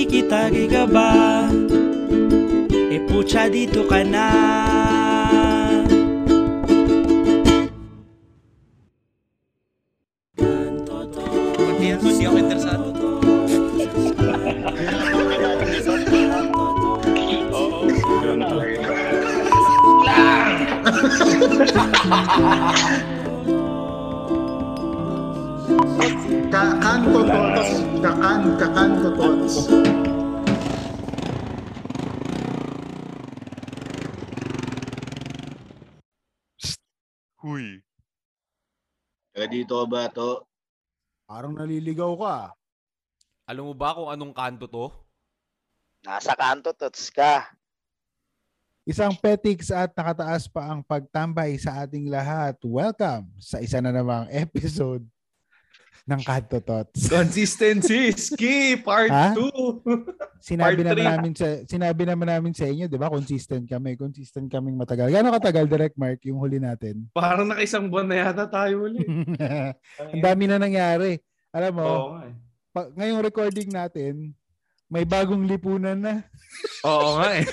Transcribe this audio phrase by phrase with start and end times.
[0.00, 1.44] nakikitagi ka ba?
[2.88, 4.32] E pucha dito ka na
[11.60, 12.88] Hindi yan, hindi ako interesado.
[21.60, 22.79] Kakanto
[39.70, 40.42] Ka ba to?
[41.30, 42.50] Parang naliligaw ka.
[43.46, 44.90] Alam mo ba kung anong kanto to?
[46.02, 47.46] Nasa kanto, tots ka.
[48.82, 52.58] Isang petix at nakataas pa ang pagtambay sa ating lahat.
[52.66, 55.06] Welcome sa isa na namang episode
[56.02, 57.06] ng Kanto Tots.
[57.12, 59.36] Consistency is key, part Ha?
[59.36, 59.50] 2.
[60.40, 61.04] Sinabi Part naman three.
[61.06, 63.08] namin sa sinabi naman namin sa inyo, 'di ba?
[63.08, 63.92] Consistent kami.
[63.94, 65.08] Consistent kaming matagal.
[65.08, 67.12] Gaano katagal direct mark yung huli natin?
[67.12, 69.04] Parang nakaisang buwan na yata tayo ulit.
[70.00, 71.20] ang dami na nangyari.
[71.50, 72.32] Alam mo, Oo eh.
[72.70, 74.32] pa- ngayong recording natin,
[74.86, 76.14] may bagong lipunan na.
[76.82, 77.44] Oo nga eh.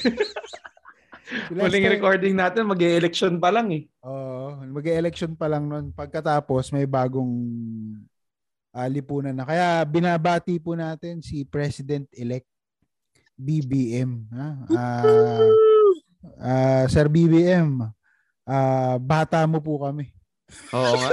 [1.52, 3.84] Huling time- recording natin, mag-election pa lang eh.
[4.00, 5.92] Oo, mag-election pa lang noon.
[5.92, 7.36] Pagkatapos may bagong
[8.78, 9.42] ah, lipunan na.
[9.42, 12.46] Kaya binabati po natin si President-elect
[13.34, 14.30] BBM.
[14.30, 14.48] Ha?
[14.70, 15.50] Ah,
[16.38, 17.82] ah, Sir BBM,
[18.46, 20.14] ah, bata mo po kami.
[20.72, 21.10] Oo nga.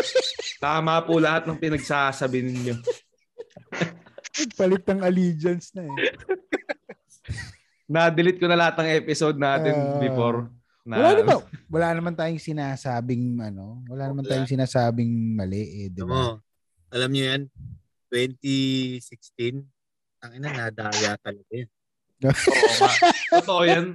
[0.60, 2.76] Tama po lahat ng pinagsasabi ninyo.
[4.54, 5.96] Palit ng allegiance na eh.
[7.84, 9.98] Na-delete ko na lahat ng episode natin Ah.
[9.98, 10.48] before.
[10.84, 11.36] Na, Wala naman,
[11.72, 16.36] wala naman tayong sinasabing ano, wala naman tayong sinasabing mali eh, di ba?
[16.94, 17.42] Alam niyo yan,
[18.08, 19.66] 2016,
[20.22, 21.70] ang ina, nadaya talaga yan.
[22.24, 22.90] Oo nga.
[23.42, 23.86] Totoo yan.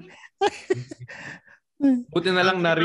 [2.11, 2.75] Buti na lang na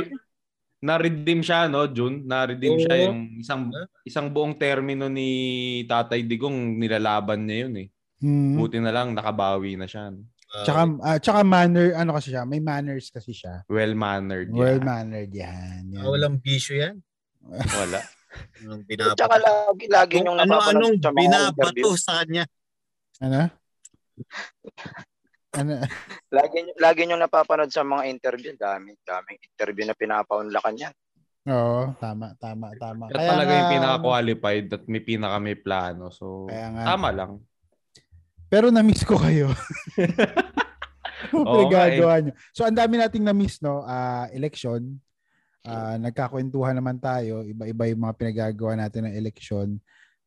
[0.84, 2.22] na-redeem siya no, June.
[2.28, 3.04] Na-redeem siya Oo.
[3.08, 3.62] yung isang
[4.04, 7.88] isang buong termino ni Tatay Digong nilalaban niya yun eh.
[8.20, 8.56] Hmm.
[8.60, 10.12] Buti na lang nakabawi na siya.
[10.12, 10.28] no?
[10.62, 13.66] Tsaka, ah, tsaka manner, ano kasi siya, may manners kasi siya.
[13.66, 14.54] Well-mannered.
[14.54, 14.86] Well yan.
[14.86, 15.82] mannered yan.
[15.91, 15.98] yan.
[15.98, 17.02] Ah, walang bisyo yan.
[17.50, 17.98] Wala.
[18.60, 19.36] Anong Tsaka binabato?
[19.40, 21.90] lagi, lagi Kung yung ano-anong napapanood sa mga binabato interview.
[21.96, 22.44] sa kanya.
[23.20, 23.40] Ano?
[25.54, 25.78] Ano?
[26.34, 28.58] Lagi, lagi yung napapanood sa mga interview.
[28.58, 30.94] Dami, daming interview na pinapaunlakan yan.
[31.46, 33.06] Oo, tama, tama, tama.
[33.06, 36.10] Siya talaga yung nga, pinaka-qualified at may pinaka may plano.
[36.10, 36.82] So, Kaya nga.
[36.90, 37.38] tama lang.
[38.50, 39.54] Pero na-miss ko kayo.
[41.24, 41.66] Ano eh.
[41.66, 42.32] pinagagawa nyo?
[42.52, 43.80] So, ang dami nating na-miss, no?
[43.80, 45.00] Ah, election.
[45.64, 47.41] Ah, nagkakwentuhan naman tayo.
[47.41, 49.69] Iba-iba yung mga pinagagawa natin ng election.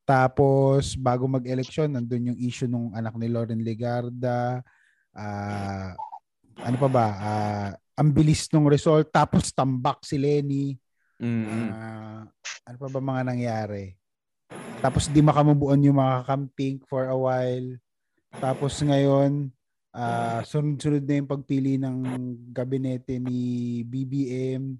[0.01, 4.65] Tapos, bago mag-election, nandun yung issue nung anak ni Lauren Legarda.
[5.13, 5.93] Ah,
[6.65, 7.07] ano pa ba?
[7.21, 9.13] Ah, ang bilis nung result.
[9.13, 10.73] Tapos, tambak si Lenny.
[11.21, 11.69] Mm-mm.
[11.69, 12.25] Ah,
[12.65, 13.97] ano pa ba mga nangyari?
[14.77, 17.69] Tapos di makamubuan yung mga camping for a while.
[18.37, 19.49] Tapos ngayon,
[19.97, 21.97] ah sunod-sunod na yung pagpili ng
[22.53, 24.77] gabinete ni BBM.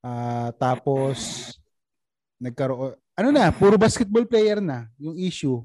[0.00, 1.16] Ah, tapos
[2.40, 5.60] nagkaroon ano na, puro basketball player na yung issue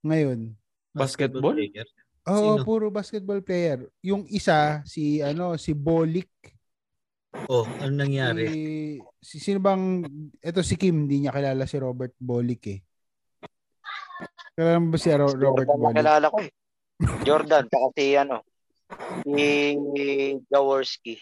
[0.00, 0.56] ngayon.
[0.96, 1.52] Basketball?
[1.52, 1.84] player.
[2.24, 2.64] Oo, Sino?
[2.64, 3.84] puro basketball player.
[4.00, 6.32] Yung isa si ano, si Bolik.
[7.52, 8.48] Oh, ano nangyari?
[8.48, 8.56] Si,
[9.20, 10.06] si sino bang
[10.40, 12.80] ito si Kim, hindi niya kilala si Robert Bolick eh.
[14.56, 15.98] Kilala mo ba si Ro- Robert Jordan na Bolick?
[16.00, 16.50] kilala ko eh.
[17.26, 18.36] Jordan, saka si ano,
[19.26, 19.46] si
[20.48, 21.14] Jaworski.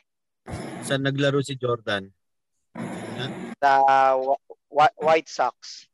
[0.87, 2.07] Saan naglaro si Jordan?
[4.73, 5.87] Wa- White Sox.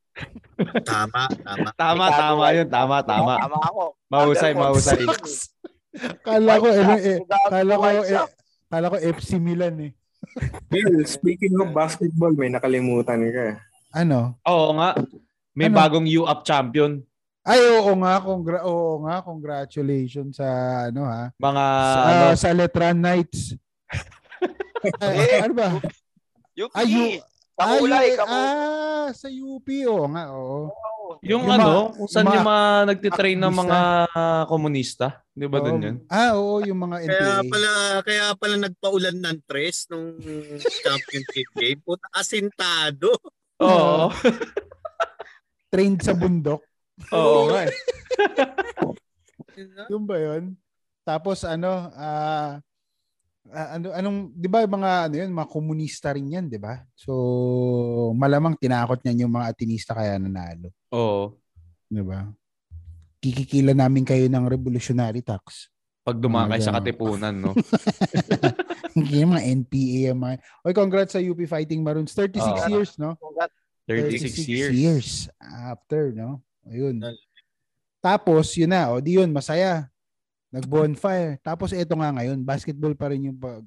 [0.82, 1.68] Tama, tama.
[1.78, 2.68] Tama, Chicago tama White yun.
[2.68, 3.34] Tama, tama.
[3.38, 3.82] Tama ako.
[4.10, 5.04] Mahusay, mahusay.
[6.22, 7.18] Kala ko eh, eh
[7.50, 8.26] kala ko eh,
[8.68, 9.92] kala ko FC Milan eh.
[10.68, 13.62] Bill, speaking of basketball, may nakalimutan ka.
[13.94, 14.36] Ano?
[14.44, 14.98] Oo nga.
[15.54, 15.76] May Ano?
[15.78, 17.02] bagong U-Up champion.
[17.48, 20.46] Ay oo nga, congra oo nga, congratulations sa
[20.92, 21.32] ano ha.
[21.40, 23.56] Mga sa, ano, sa Letran Knights.
[25.02, 25.68] Ay, ano ba?
[26.54, 26.74] Yuki.
[26.76, 27.18] Ay,
[27.58, 28.46] Kakulay, ay, kakulay.
[28.54, 30.70] ah, sa UP oo nga, oo.
[31.26, 33.80] yung, yung ano, kung saan yung yung mga nagtitrain ng mga
[34.46, 35.26] komunista.
[35.34, 35.86] Di ba dun Oo.
[35.90, 35.96] yun?
[36.06, 37.18] Ah, oo, yung mga NPA.
[37.18, 37.70] Kaya pala,
[38.06, 40.14] kaya pala nagpaulan ng tres nung
[40.86, 41.82] championship game.
[41.82, 43.10] Puta, asintado.
[43.58, 44.14] Oo.
[45.74, 46.62] Trained sa bundok.
[47.10, 47.74] Oo nga eh.
[49.90, 50.54] Yung ba yun?
[51.02, 52.62] Tapos ano, ah
[53.52, 56.84] ah, ano anong 'di ba mga ano yun, mga komunista rin 'yan, 'di ba?
[56.96, 57.12] So
[58.16, 61.36] malamang tinakot niyan yung mga atinista kaya nanalo, Oo.
[61.88, 62.28] 'di ba?
[63.18, 65.70] kikikila namin kayo ng revolutionary tax.
[66.06, 67.52] Pag dumaan kayo sa Katipunan, no?
[68.96, 70.34] Hindi mga NPA yung mga.
[70.64, 72.16] Oy, congrats sa UP Fighting Maroons.
[72.16, 72.68] 36 Oo.
[72.72, 73.12] years, no?
[73.84, 74.72] 36 years.
[74.72, 75.08] years
[75.42, 76.40] after, no?
[76.64, 77.02] Ayun.
[78.00, 78.88] Tapos, yun na.
[78.94, 79.90] O, di yun, masaya.
[80.48, 81.36] Nag-bonfire.
[81.44, 83.64] Tapos, eto nga ngayon, basketball pa rin yung, pag,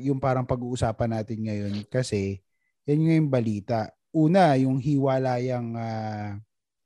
[0.00, 1.74] yung parang pag-uusapan natin ngayon.
[1.88, 2.40] Kasi,
[2.84, 3.78] yan nga yung balita.
[4.12, 6.36] Una, yung hiwalayang, ah,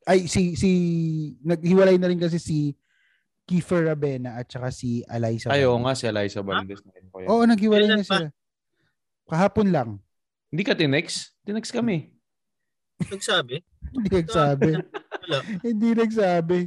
[0.06, 0.70] ay, si, si,
[1.42, 2.74] naghiwalay na rin kasi si
[3.42, 5.50] Kiefer Rabena at saka si Alaysa.
[5.50, 5.82] Ayo Valdez.
[5.82, 6.80] nga si Eliza Valdez.
[6.82, 7.04] Yan.
[7.26, 8.30] Oo, naghiwalay na sila.
[9.26, 9.90] Kahapon lang.
[10.50, 11.34] Hindi ka tinex?
[11.42, 12.12] Tinex kami.
[13.10, 13.62] Nagsabi?
[13.90, 14.70] Hindi nagsabi.
[15.64, 16.58] Hindi nagsabi.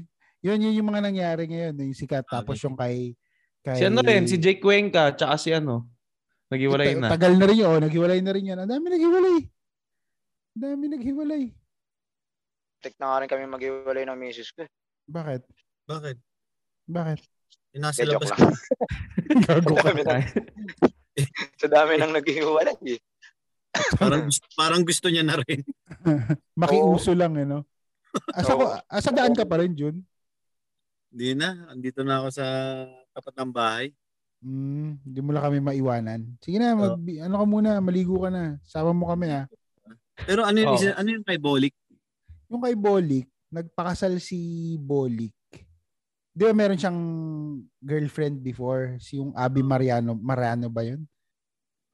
[0.45, 1.74] Yun, yun yung mga nangyari ngayon.
[1.81, 2.21] Yung sikat.
[2.30, 3.18] Ah, Tapos yung kay...
[3.65, 5.89] kay Si ano rin, si Jake Cuenca, tsaka si ano,
[6.53, 7.09] naghiwalay na.
[7.09, 7.68] Tagal na rin yun.
[7.68, 8.62] Oh, naghiwalay na rin yan.
[8.62, 9.38] Ang dami naghiwalay.
[10.53, 11.44] Ang dami naghiwalay.
[12.77, 14.62] Tek na nga rin kami maghiwalay ng misis ko.
[14.62, 14.69] eh.
[15.09, 15.42] Bakit?
[15.89, 16.18] Bakit?
[16.86, 17.19] Bakit?
[17.74, 18.30] Eh, Nasa Eh, labas.
[19.50, 19.89] Gago ka.
[19.89, 20.21] dami nang,
[21.62, 23.01] sa dami nang naghiwalay eh.
[23.98, 25.65] parang, gusto, parang gusto niya na rin.
[26.53, 27.65] Makiuso lang, eh, no?
[28.31, 30.06] Asa, ko, asa daan ka pa rin, Jun?
[31.11, 31.69] Hindi na.
[31.69, 32.45] Andito na ako sa
[33.15, 33.87] tapat ng bahay.
[34.45, 36.21] Hmm, hindi mo lang kami maiwanan.
[36.37, 38.61] Sige na, mag, ano ka muna, maligo ka na.
[38.61, 39.49] Sama mo kami, ha?
[40.23, 40.93] Pero ano yung, Oo.
[40.95, 41.73] ano yung kay Bolik?
[42.47, 45.33] Yung kay Bolik, nagpakasal si Bolik.
[46.35, 46.99] Di ba meron siyang
[47.79, 48.99] girlfriend before?
[48.99, 50.13] Si yung Abby Mariano.
[50.19, 51.01] Mariano ba yun?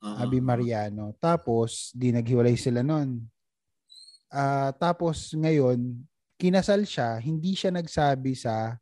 [0.01, 0.17] Oo.
[0.17, 1.13] Abby Mariano.
[1.21, 3.21] Tapos, di naghiwalay sila nun.
[4.33, 6.01] Ah, tapos, ngayon,
[6.41, 8.80] kinasal siya, hindi siya nagsabi sa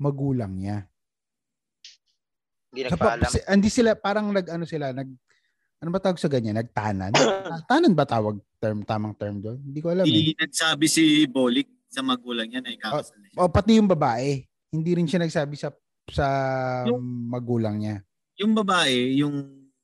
[0.00, 0.88] magulang niya.
[2.72, 3.28] Hindi nagpaalam.
[3.28, 5.10] si- hindi sila, parang nag, ano sila, nag,
[5.80, 6.56] ano ba tawag sa ganyan?
[6.56, 7.12] Nagtanan?
[7.14, 9.58] Ah, Tanan ba tawag term, tamang term doon?
[9.60, 10.08] Hindi ko alam eh.
[10.08, 13.38] Hindi nagsabi si Bolik sa magulang niya na ikakasal na siya.
[13.38, 15.68] O pati yung babae, hindi rin siya nagsabi sa
[16.10, 16.26] sa
[16.86, 17.96] Yung- magulang niya.
[18.38, 19.36] Yung babae, yung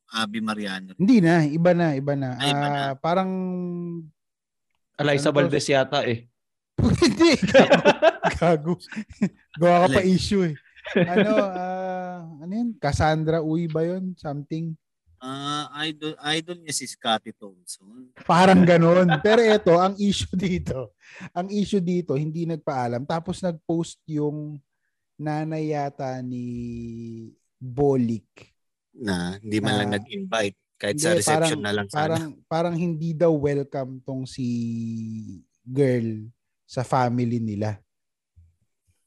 [0.06, 0.94] Abby Mariano.
[0.96, 2.38] Hindi na, iba na, iba na.
[2.38, 2.78] Ay, iba na.
[2.80, 3.30] Ah, parang
[4.96, 5.36] Eliza Ano?
[5.36, 6.30] Valdez yata eh.
[6.80, 7.30] Hindi
[8.36, 8.76] gago.
[9.56, 10.54] Gawa ka pa issue eh.
[10.94, 12.70] Ano, ah, ano yun?
[12.78, 14.14] Cassandra Uy ba yun?
[14.14, 14.76] Something.
[15.16, 18.12] Ah, idol idol niya si Scotty Thompson.
[18.22, 19.08] Parang ganon.
[19.24, 20.92] Pero ito, ang issue dito,
[21.32, 23.02] ang issue dito, hindi nagpaalam.
[23.08, 24.60] Tapos nag-post yung
[25.16, 26.46] nanay yata ni
[27.56, 28.52] Bolik.
[28.92, 29.94] Na hindi man lang Ah.
[29.98, 32.00] nag-invite kahit sa Hindi, reception na lang sana.
[32.14, 34.46] Parang, parang hindi daw welcome tong si
[35.64, 36.28] girl
[36.66, 37.78] sa family nila.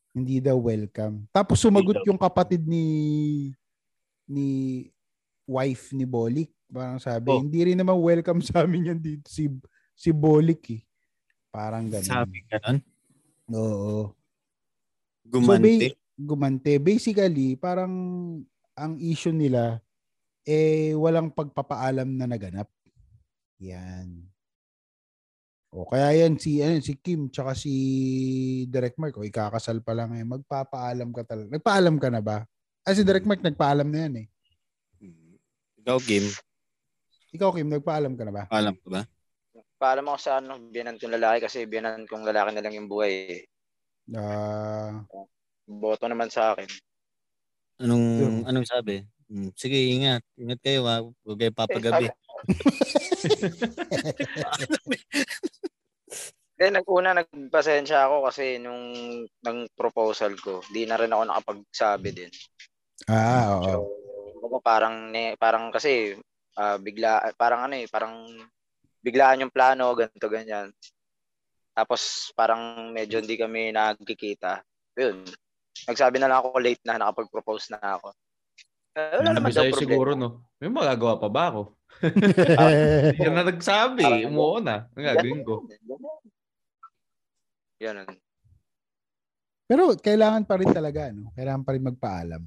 [0.10, 1.28] Hindi daw welcome.
[1.30, 2.86] Tapos sumagot yung kapatid ni
[4.26, 4.48] ni
[5.46, 6.50] wife ni Bolik.
[6.66, 7.42] Parang sabi, Oh.
[7.42, 9.50] hindi rin naman welcome sa amin yan dito si
[9.92, 10.82] si Bolik eh.
[11.50, 12.06] Parang ganun.
[12.06, 12.78] Sabi ganun.
[13.50, 14.14] Oo.
[15.26, 15.94] Gumante.
[15.94, 16.72] ba- gumante.
[16.78, 17.94] Basically, parang
[18.74, 19.82] ang issue nila
[20.46, 22.70] eh walang pagpapaalam na naganap.
[23.60, 24.29] Yan.
[25.70, 27.70] O kaya yan si ano, si Kim tsaka si
[28.66, 31.54] Direct Mark o ikakasal pa lang eh magpapaalam ka talaga.
[31.54, 32.42] Nagpaalam ka na ba?
[32.82, 34.28] Ah si Direct Mark nagpaalam na yan eh.
[35.86, 36.26] Ikaw, Kim,
[37.38, 38.44] Ikaw Kim nagpaalam ka na ba?
[38.50, 39.06] alam ko ba?
[39.80, 43.14] Paalam ako sa ano, biyanan kong lalaki kasi biyanan kong lalaki na lang yung buhay.
[43.32, 43.44] eh.
[44.18, 45.06] Ah,
[45.70, 46.66] Boto naman sa akin.
[47.80, 48.34] Anong Yun.
[48.50, 49.06] anong sabi?
[49.30, 50.26] Hmm, sige, ingat.
[50.36, 51.06] Ingat kayo ha.
[51.06, 52.10] Huwag kayo papagabi.
[56.60, 58.92] Then, nag-una, nagpasensya ako kasi nung
[59.40, 62.32] nang proposal ko, di na rin ako nakapagsabi din.
[63.08, 63.64] ah, oo.
[63.64, 63.80] So,
[64.44, 66.20] ako parang, ne, parang kasi,
[66.60, 68.28] ah, bigla, parang ano eh, parang
[69.00, 70.68] biglaan yung plano, ganito, ganyan.
[71.72, 74.60] Tapos, parang medyo hindi kami nagkikita.
[75.00, 75.24] Yun.
[75.88, 78.12] Nagsabi na lang ako late na, nakapag-propose na ako.
[79.00, 79.80] Eh, wala naman daw problema.
[79.80, 80.44] siguro, no?
[80.60, 81.62] May magagawa pa ba ako?
[83.16, 84.28] Hindi ka na nagsabi.
[84.28, 84.92] Umuo na.
[84.92, 85.64] Ang gagawin ko.
[87.80, 88.08] Ganun.
[89.66, 91.32] Pero kailangan pa rin talaga, no?
[91.32, 92.44] Kailangan pa rin magpaalam.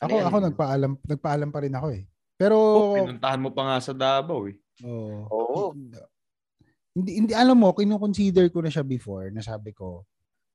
[0.00, 0.26] Ako, Ano yan?
[0.26, 2.02] ako nagpaalam, nagpaalam pa rin ako eh.
[2.34, 4.56] Pero, Oh, pinuntahan mo pa nga sa Davao eh.
[4.82, 5.62] oh, Oo.
[6.96, 10.02] hindi, hindi, alam mo, kinukonsider ko na siya before, nasabi ko,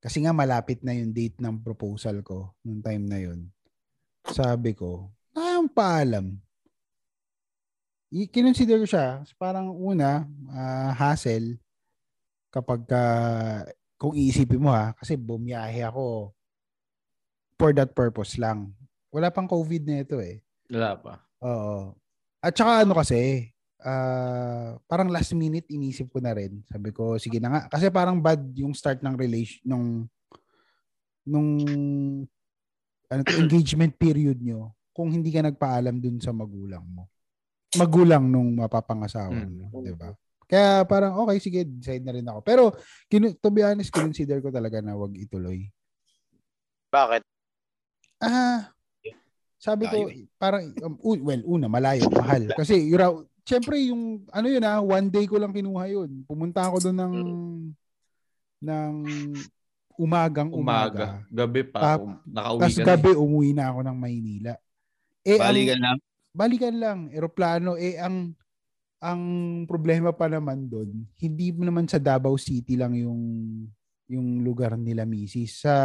[0.02, 3.48] kasi nga malapit na yung date ng proposal ko, nung time na yun.
[4.26, 6.36] Sabi ko, ah, ang paalam.
[8.12, 9.08] I- Kinonsider ko siya,
[9.38, 11.58] parang una, ah, hassle,
[12.56, 13.04] kapag ka,
[14.00, 16.32] kung iisipin mo ha, kasi bumiyahe ako
[17.60, 18.72] for that purpose lang.
[19.12, 20.40] Wala pang COVID na ito eh.
[20.72, 21.20] Wala pa.
[21.44, 21.92] Oo.
[22.40, 23.52] At saka ano kasi,
[23.84, 26.64] ah, parang last minute inisip ko na rin.
[26.68, 27.62] Sabi ko, sige na nga.
[27.68, 29.88] Kasi parang bad yung start ng relation, nung,
[31.28, 31.50] nung
[33.12, 37.12] ano to, engagement period nyo kung hindi ka nagpaalam dun sa magulang mo.
[37.76, 39.68] Magulang nung mapapangasawa Mm.
[39.68, 40.16] mo, 'di ba?
[40.46, 42.40] Kaya parang okay sige, decide na rin ako.
[42.42, 42.64] Pero
[43.06, 45.66] kinu- to be honest, consider ko talaga na wag ituloy.
[46.90, 47.22] Bakit?
[48.22, 48.70] Ah,
[49.58, 50.06] sabi ko,
[50.38, 52.54] parang, um, u- well, una, malayo, mahal.
[52.54, 56.22] Kasi, raw- syempre, yung, ano yun ah, one day ko lang kinuha yun.
[56.24, 57.16] Pumunta ako doon ng,
[58.62, 58.94] ng
[59.98, 60.94] umagang umaga.
[60.94, 61.08] Umaga.
[61.34, 61.80] Gabi pa.
[61.82, 64.54] Tap- um, nakauwi Tapos gabi, umuwi na ako ng Maynila.
[65.26, 65.98] Eh, ang- Balikan lang.
[66.36, 68.36] balikan lang, eroplano, eh, ang,
[69.06, 69.22] ang
[69.70, 73.22] problema pa naman doon, hindi naman sa Davao City lang yung,
[74.10, 75.62] yung lugar nila, misis.
[75.62, 75.76] Sa,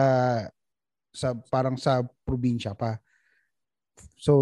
[1.13, 2.97] sa, parang sa probinsya pa.
[4.17, 4.33] So,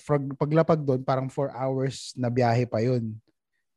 [0.00, 3.20] frag, paglapag doon, parang 4 hours na biyahe pa yun.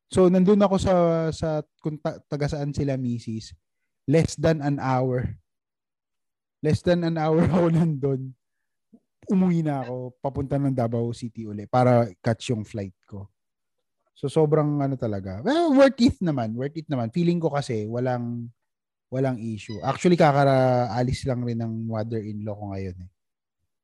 [0.07, 0.93] So, nandun ako sa,
[1.35, 1.50] sa
[1.83, 3.51] kung ta, taga saan sila misis,
[4.07, 5.35] less than an hour.
[6.63, 8.31] Less than an hour ako nandun.
[9.27, 13.27] Umuwi na ako, papunta ng Davao City uli para catch yung flight ko.
[14.15, 15.43] So, sobrang ano talaga.
[15.43, 16.55] Well, worth it naman.
[16.55, 17.12] Worth it naman.
[17.12, 18.48] Feeling ko kasi walang
[19.12, 19.75] walang issue.
[19.84, 23.10] Actually, kakaalis lang rin ng mother-in-law ko ngayon eh.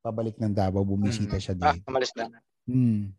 [0.01, 1.85] Pabalik ng Davao, bumisita siya Ah, dito.
[1.85, 2.25] umalis na.
[2.65, 3.13] Hmm.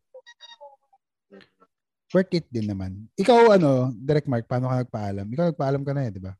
[2.12, 3.06] Worth it din naman.
[3.16, 5.26] Ikaw, ano, Direct Mark, paano ka nagpaalam?
[5.30, 6.32] Ikaw nagpaalam ka na eh, di ba?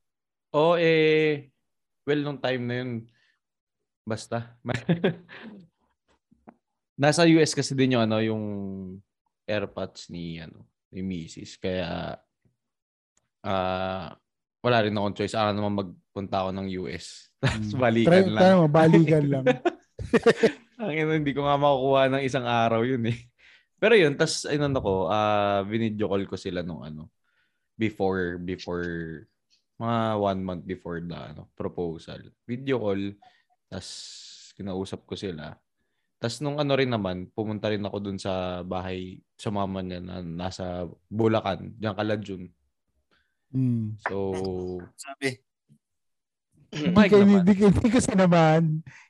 [0.52, 1.48] Oo, eh,
[2.04, 2.90] well, nung time na yun,
[4.04, 4.56] basta.
[7.00, 8.42] Nasa US kasi din yung ano, yung
[9.48, 11.58] AirPods ni ano, ni Mrs.
[11.58, 12.16] Kaya
[13.42, 14.08] ah
[14.62, 15.34] wala rin akong choice.
[15.34, 17.26] Ako naman magpunta ako ng US.
[17.42, 17.82] Tapos Hmm.
[17.82, 18.54] balikan Try, lang.
[18.54, 19.44] mo, balikan lang.
[20.82, 23.18] Ang ina, hindi ko nga makukuha ng isang araw yun eh.
[23.82, 27.10] Pero yun, tas ano ko, ah video call ko sila nung ano,
[27.74, 28.86] before, before,
[29.82, 32.22] mga one month before the ano, proposal.
[32.46, 33.18] Video call,
[33.66, 33.88] tas
[34.54, 35.58] kinausap ko sila.
[36.22, 40.22] Tas nung ano rin naman, pumunta rin ako dun sa bahay sa mama niya na
[40.22, 42.46] nasa Bulacan, diyan kala June.
[43.50, 43.98] Hmm.
[44.06, 44.30] So,
[44.94, 45.42] Sabi.
[46.72, 47.42] Hindi Mike ka, naman.
[47.42, 48.62] hindi, ka- hindi ka sinaman.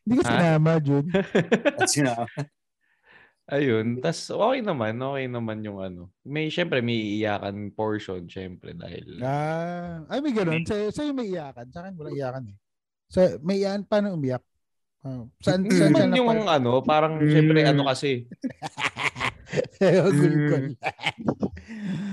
[0.02, 1.07] Hindi ka sinama, Jun.
[1.78, 2.26] At sina-
[3.47, 4.00] Ayun.
[4.02, 4.99] Tas okay naman.
[4.99, 6.11] Okay naman yung ano.
[6.26, 9.21] May, syempre, may iyakan portion, syempre, dahil...
[9.23, 10.66] Ah, ay, may ganun.
[10.66, 11.69] Sa, sa'yo may iyakan.
[11.71, 12.57] Sa akin, wala iyakan eh.
[13.07, 14.42] Sa, may iyakan, paano umiyak?
[15.02, 18.30] Ah, saan, saan siya naman yung napal- ano, parang syempre ano kasi,
[19.82, 20.78] Gulgol.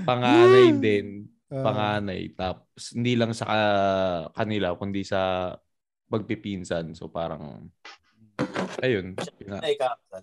[0.02, 1.30] panganay din.
[1.50, 2.30] Ah, Panganay.
[2.34, 5.54] Tapos hindi lang sa ka- kanila, kundi sa
[6.10, 6.94] magpipinsan.
[6.94, 7.70] So parang,
[8.82, 9.14] ayun.
[9.38, 9.58] Pina.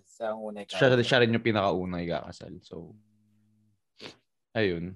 [0.07, 2.51] Sa unay siya, siya rin yung pinakauna ikakasal.
[2.63, 2.95] So,
[4.55, 4.95] ayun.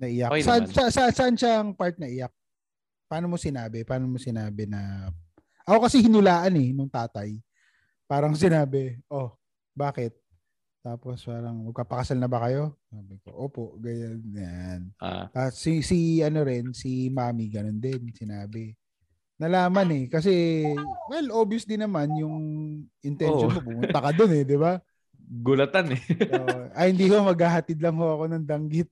[0.00, 0.32] naiyak.
[0.32, 2.32] Okay Saan, sa, sa, saan siya ang part na iyak?
[3.04, 3.84] Paano mo sinabi?
[3.84, 5.12] Paano mo sinabi na...
[5.70, 7.38] Ako kasi hinulaan eh, nung tatay.
[8.10, 9.38] Parang sinabi, oh,
[9.70, 10.18] bakit?
[10.82, 12.74] Tapos parang, magkapakasal na ba kayo?
[12.90, 14.80] Sabi ko, opo, ganyan, yan.
[14.98, 18.74] Ah, Ah, si si ano rin, si Mami ganun din sinabi.
[19.38, 20.66] Nalaman eh kasi
[21.06, 22.36] well obvious din naman yung
[23.00, 23.56] intention Oo.
[23.56, 24.82] mo pumunta ka doon eh, 'di ba?
[25.40, 26.02] gulatan eh.
[26.02, 26.36] So,
[26.74, 28.90] ay hindi ko maghahatid lang ho ako ng danggit.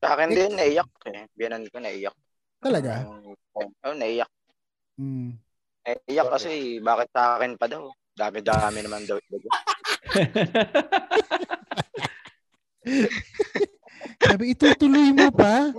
[0.00, 1.26] Sa akin din, naiyak eh.
[1.34, 2.14] Biyanan ko, naiyak.
[2.64, 3.04] Talaga?
[3.04, 4.32] Oo, naiyak.
[4.96, 5.36] Mm.
[5.84, 7.92] Naiyak kasi, bakit sa akin pa daw?
[8.16, 9.20] Dami-dami naman daw.
[14.24, 15.72] Sabi itutuloy mo pa.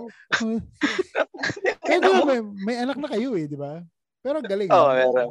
[1.87, 3.81] Pero may, may anak na kayo eh, 'di ba?
[4.21, 4.69] Pero galing.
[4.73, 4.95] Oo, ah.
[4.95, 5.29] meron.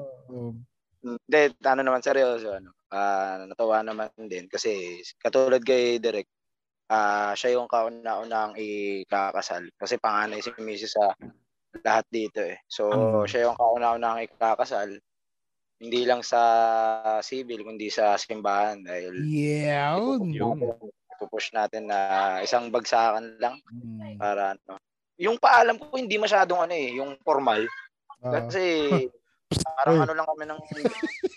[1.05, 2.55] Hindi, ano naman, seryoso.
[2.55, 6.31] Ano, ah natawa naman din kasi katulad kay Derek,
[6.89, 9.67] ah siya yung kauna-unang ikakasal.
[9.77, 10.95] Kasi panganay si Mrs.
[10.95, 11.05] sa
[11.81, 12.61] lahat dito eh.
[12.67, 13.27] So, Mm.
[13.27, 14.95] siya yung kauna-unang ikakasal.
[15.75, 16.41] Hindi lang sa
[17.21, 18.81] civil, kundi sa simbahan.
[18.81, 19.99] Dahil Yeah.
[19.99, 20.63] Yung-
[21.15, 21.99] pupush natin na
[22.41, 24.19] isang bagsakan lang Mm.
[24.19, 24.77] para ano.
[25.17, 27.63] Yung paalam ko hindi masyadong ano eh, yung formal.
[28.21, 28.43] Ah.
[28.43, 28.91] Kasi
[29.79, 30.03] parang Oy.
[30.03, 30.61] ano lang kami ng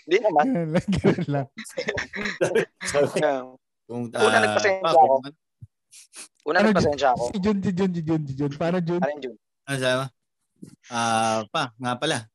[0.04, 0.46] hindi naman.
[1.32, 1.46] Lang,
[3.22, 3.44] lang.
[3.88, 5.04] Kung, Una, ah, nagpasensya pa, ako.
[5.22, 5.38] kung-
[6.44, 7.24] Una nagpasensya ako.
[7.30, 8.52] Si Jun, si Jun, si Jun, si Jun.
[8.56, 9.00] Paano Jun?
[9.00, 9.36] Ano yun?
[9.64, 9.96] Ano sabi
[10.90, 12.26] Ah, pa, nga pala.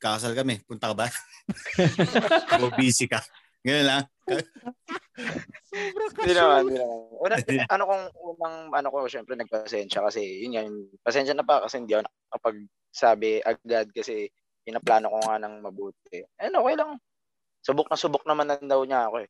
[0.00, 0.60] Kakasal kami.
[0.64, 1.06] Punta ka ba?
[2.62, 3.20] o busy ka?
[3.60, 4.02] Ganun lang.
[6.16, 6.98] Hindi naman, hindi naman.
[7.20, 7.34] Una,
[7.76, 8.02] ano kung
[8.32, 10.68] unang ano ko syempre nagpasensya kasi yun yan.
[11.04, 14.32] Pasensya na pa kasi hindi ako nakapagsabi agad kasi
[14.64, 16.24] pinaplano ko nga ng mabuti.
[16.40, 16.96] Eh, okay lang.
[17.60, 19.28] Subok na subok naman na daw niya ako eh.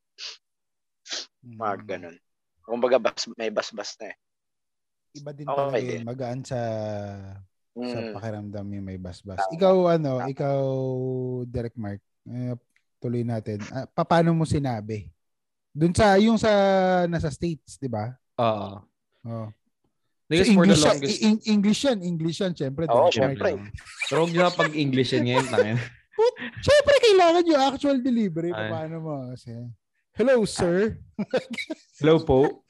[1.43, 1.83] Mga Mm.
[1.87, 2.15] ganun.
[2.63, 4.17] Kumbaga bas, may bas-bas na eh.
[5.19, 5.91] Iba din Okay din.
[5.99, 6.03] yun.
[6.07, 6.59] Magaan sa
[7.73, 8.13] sa Mm.
[8.13, 9.39] pakiramdam yung may basbas.
[9.49, 10.59] Ikaw ano, ikaw
[11.45, 12.55] Derek Mark, eh,
[12.97, 13.63] tuloy natin.
[13.91, 15.07] Pa- paano mo sinabi?
[15.71, 16.51] Doon sa yung sa
[17.05, 18.11] nasa states, 'di ba?
[18.37, 18.83] Oo.
[19.23, 19.47] Oh.
[20.27, 22.83] Because So, for the English, yan- longest, in- English yan, English yan, syempre.
[22.87, 23.49] Oo, Derek syempre.
[23.53, 23.75] Mark.
[24.05, 25.47] pero huwag nyo na pag-English yan ngayon.
[25.49, 25.77] tangin.
[26.61, 28.51] Syempre, kailangan yung actual delivery.
[28.51, 28.67] Ay.
[28.69, 29.15] Paano mo?
[29.29, 29.51] Kasi,
[30.11, 30.99] Hello, sir.
[31.97, 32.67] Hello po.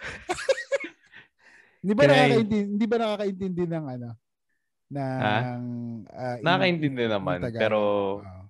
[1.81, 4.09] Hindi ba nakakaintindi, hindi ba nakakaintindi ng ano?
[4.91, 5.21] Ng
[6.11, 7.39] ah, in- Nakakaintindi naman.
[7.39, 7.61] ng Tagalog?
[7.63, 7.79] Pero
[8.19, 8.41] Oo.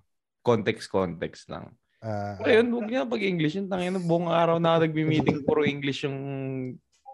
[0.42, 1.70] context-context lang.
[2.02, 3.70] Ah, Pero yun, huwag na pag-English yun.
[3.70, 6.18] Tangin, buong araw na nagbi-meeting, puro English yung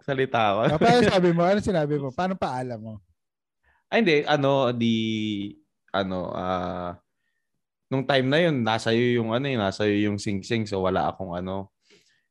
[0.00, 0.60] salita ko.
[0.64, 1.44] ah, paano sabi mo?
[1.44, 2.08] Ano sinabi mo?
[2.08, 2.94] Paano paalam mo?
[3.92, 4.16] Ay, hindi.
[4.24, 4.96] Ano, di,
[5.92, 6.96] ano, ah,
[7.92, 10.64] nung time na yun, nasa iyo yung ano, yun, nasa iyo yung sing-sing.
[10.64, 11.68] So, wala akong ano.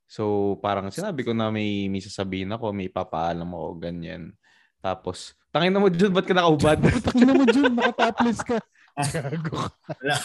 [0.10, 4.34] So, parang sinabi ko na may, may sasabihin ako, may papaalam ako, ganyan.
[4.82, 6.78] Tapos, tangin na mo dyan, ba't ka nakaubad?
[7.08, 8.58] Tangin mo dyan, nakatopless ka.
[9.14, 9.92] Gago ka.
[10.02, 10.16] Wala.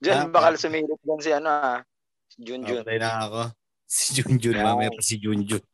[0.00, 1.78] Diyan, Ah, bakal sumilip dyan si ano ah.
[2.30, 2.80] Si Junjun.
[2.82, 3.40] Patay na ako.
[3.84, 4.56] Si Junjun.
[4.56, 5.62] Mamaya pa si Junjun.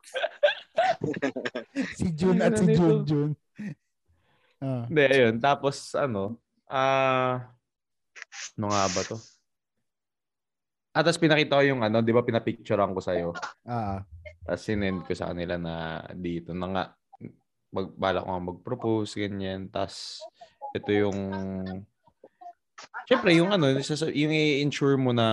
[1.96, 3.30] Si Jun at si Jun Jun.
[4.60, 4.88] Ah.
[4.88, 5.36] Hindi, ayun.
[5.40, 7.52] Tapos, ano, ah,
[8.56, 9.16] ano nga ba to?
[10.96, 13.36] Ah, tapos pinakita ko yung ano, di ba pinapicturean ko sa'yo.
[13.68, 14.00] Ah.
[14.48, 16.84] Tapos sinend ko sa kanila na dito na nga,
[17.76, 19.68] magbala ko mag-propose, ganyan.
[19.68, 20.25] Tapos,
[20.73, 21.18] ito yung,
[23.04, 23.68] syempre, yung ano,
[24.12, 25.28] yung i-ensure mo na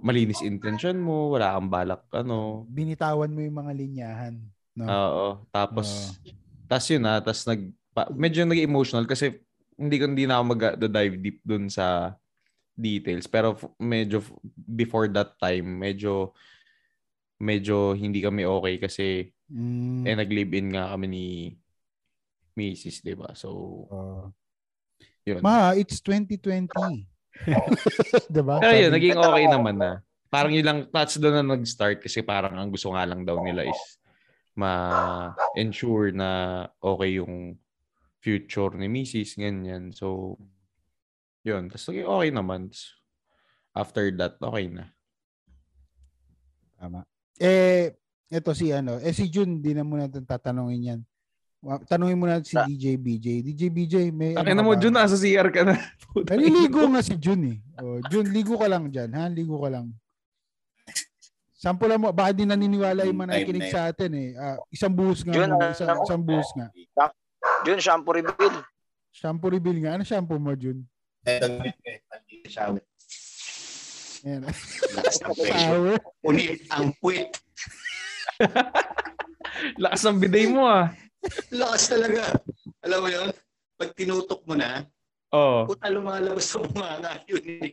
[0.00, 2.66] malinis intention mo, wala kang balak, ano.
[2.66, 4.34] Binitawan mo yung mga linyahan.
[4.72, 4.84] No?
[4.88, 5.26] Oo.
[5.52, 6.16] Tapos,
[6.64, 9.38] tas yun na, tas nag, pa, medyo nag-emotional kasi
[9.76, 12.16] hindi ko hindi na ako mag-dive deep dun sa
[12.72, 13.28] details.
[13.28, 14.24] Pero medyo
[14.56, 16.32] before that time, medyo
[17.42, 19.06] medyo hindi kami okay kasi
[19.52, 20.08] Mm.
[20.08, 21.26] eh nag-live-in nga kami ni
[22.56, 23.04] Mrs.
[23.04, 23.36] 'di ba?
[23.36, 23.48] So,
[23.92, 24.24] Oh.
[25.28, 25.44] yun.
[25.44, 27.04] Ma, it's 2020.
[28.32, 28.56] diba?
[28.62, 30.00] Pero yun, naging okay naman na.
[30.32, 33.68] Parang yun lang, touch doon na nag-start kasi parang ang gusto nga lang daw nila
[33.68, 33.80] is
[34.56, 36.30] ma-ensure na
[36.80, 37.56] okay yung
[38.24, 39.36] future ni Mrs.
[39.36, 39.92] Ganyan.
[39.92, 40.40] So,
[41.44, 41.68] yun.
[41.68, 42.72] Tapos naging okay naman.
[43.76, 44.88] After that, okay na.
[46.80, 47.04] Tama.
[47.42, 47.90] Eh,
[48.30, 51.00] ito si ano, eh si Jun, di na muna natin tatanungin yan.
[51.58, 52.62] Wa- Tanungin mo na si Ah.
[52.66, 53.26] DJ BJ.
[53.42, 54.78] DJ BJ, may Akin ano na mo, ba?
[54.78, 55.74] Jun, nasa CR ka na.
[56.14, 57.58] Puta, Naliligo nga si Jun eh.
[57.82, 59.26] Oh, Jun, ligo ka lang dyan, ha?
[59.26, 59.90] Ligo ka lang.
[61.54, 64.28] Sample mo, baka di naniniwala yung mga nakikinig sa atin eh.
[64.34, 66.02] Ah, isang buhos nga Jun, muna, isang, ano?
[66.02, 66.66] isang buhos nga.
[67.62, 68.54] Jun, shampoo reveal.
[69.14, 69.94] Shampoo reveal nga.
[69.94, 70.82] Ano shampoo mo, Jun?
[71.22, 71.62] Ito,
[72.50, 72.82] shower.
[74.22, 75.34] Pressure.
[75.50, 75.98] Sour.
[76.22, 77.34] Unit ang puwit.
[79.82, 80.94] Lakas ng biday mo ah.
[81.50, 82.38] Lakas talaga.
[82.86, 83.28] Alam mo yun?
[83.74, 84.86] Pag tinutok mo na,
[85.32, 87.40] Oh, puta lumalabas sa mga nga yun.
[87.64, 87.72] eh.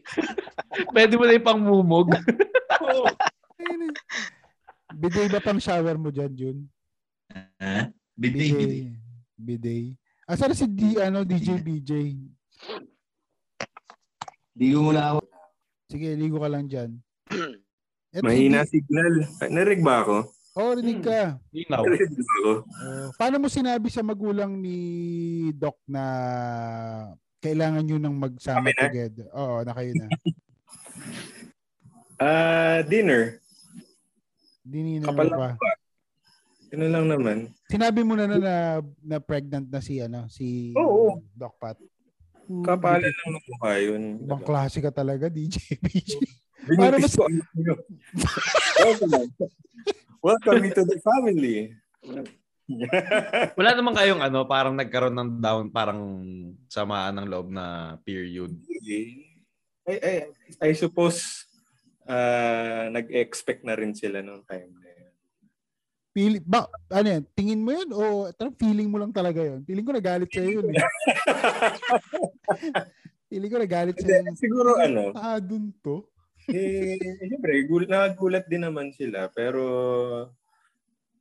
[0.95, 2.07] pwede mo na yung pangmumog.
[2.79, 3.03] Oo.
[3.59, 3.91] Eh.
[4.95, 6.57] Bidet ba pang shower mo dyan, Jun?
[7.59, 7.91] Ha?
[8.15, 8.83] Biday, biday.
[9.35, 9.87] Bidet.
[10.23, 11.91] Asa na si D, ano, DJ BJ?
[14.55, 15.28] Di ko muna ako.
[15.89, 17.01] Sige, ligo ka lang dyan.
[18.13, 19.13] Eto, Mahina D- signal.
[19.49, 20.17] Narig ba ako?
[20.61, 21.41] Oo, rinig ka.
[21.49, 21.81] Linaw.
[21.81, 22.51] Narig ba ako?
[22.61, 24.77] Oh, paano mo sinabi sa magulang ni
[25.57, 26.03] Doc na
[27.41, 28.81] kailangan nyo nang magsama Kami na?
[28.85, 29.25] together?
[29.33, 30.07] Oo, na kayo na.
[32.19, 33.39] Ah, dinner.
[34.59, 35.49] Dinina Kapal pa.
[36.75, 37.37] Ano lang naman.
[37.71, 38.55] Sinabi mo na na, na
[38.99, 41.23] na pregnant na si ano, si Oo.
[41.31, 41.79] Doc Pat.
[42.49, 44.03] Kapalan lang ng mukha yun.
[44.25, 45.77] Ibang klase ka talaga, DJ
[47.13, 47.75] ko ang inyo.
[48.81, 49.29] Welcome.
[50.19, 51.77] Welcome to the family.
[53.53, 56.01] Wala naman kayong ano, parang nagkaroon ng down, parang
[56.69, 58.53] samaan ng loob na period.
[59.89, 60.13] I, I,
[60.61, 61.45] I suppose
[62.09, 64.88] uh, nag-expect na rin sila nung time na.
[66.09, 69.61] Pili, ba, ano yan, tingin mo yun o tarang feeling mo lang talaga yun?
[69.61, 70.81] Feeling ko nagalit sa'yo yun eh.
[73.29, 74.25] feeling ko nagalit sa'yo.
[74.25, 74.33] yun.
[74.33, 76.09] Siguro ano, Ah, dun to.
[76.49, 79.29] eh, siyempre, gul- nakagulat din naman sila.
[79.29, 79.61] Pero,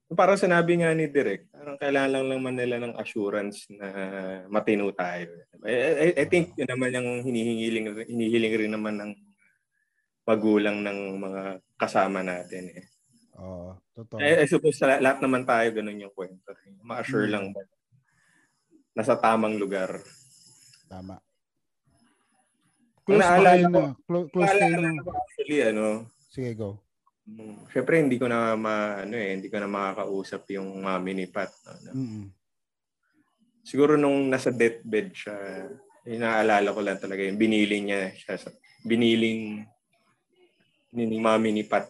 [0.08, 3.88] parang sinabi nga ni Direk, parang kailangan lang naman nila ng assurance na
[4.48, 5.28] matino tayo.
[5.68, 9.12] I, I, I think yun naman yung hinihingiling, hinihiling rin naman ng
[10.24, 11.42] magulang ng mga
[11.76, 12.72] kasama natin.
[12.72, 12.84] Eh.
[13.38, 14.18] Oo, totoo.
[14.18, 16.50] I, I suppose lahat naman tayo ganun yung kwento.
[16.82, 17.32] Ma-assure Hmm.
[17.32, 17.62] lang ba
[18.92, 20.02] nasa tamang lugar.
[20.86, 21.22] Tama.
[23.04, 23.92] Close naalala kayo ko- na?
[24.02, 25.00] Close, close Naalala na.
[25.00, 25.86] ko Actually, ano,
[26.28, 26.70] Sige, go.
[27.24, 31.26] mm, syempre hindi ko na ma, ano eh, hindi ko na makakausap yung mami ni
[31.26, 31.48] Pat.
[31.64, 31.90] Ano.
[31.94, 32.24] Mm-mm.
[33.60, 35.36] siguro nung nasa deathbed siya,
[36.02, 38.48] inaalala ko lang talaga yung binili niya siya sa,
[38.80, 39.60] biniling
[40.90, 41.84] ni, ni mami ni Pat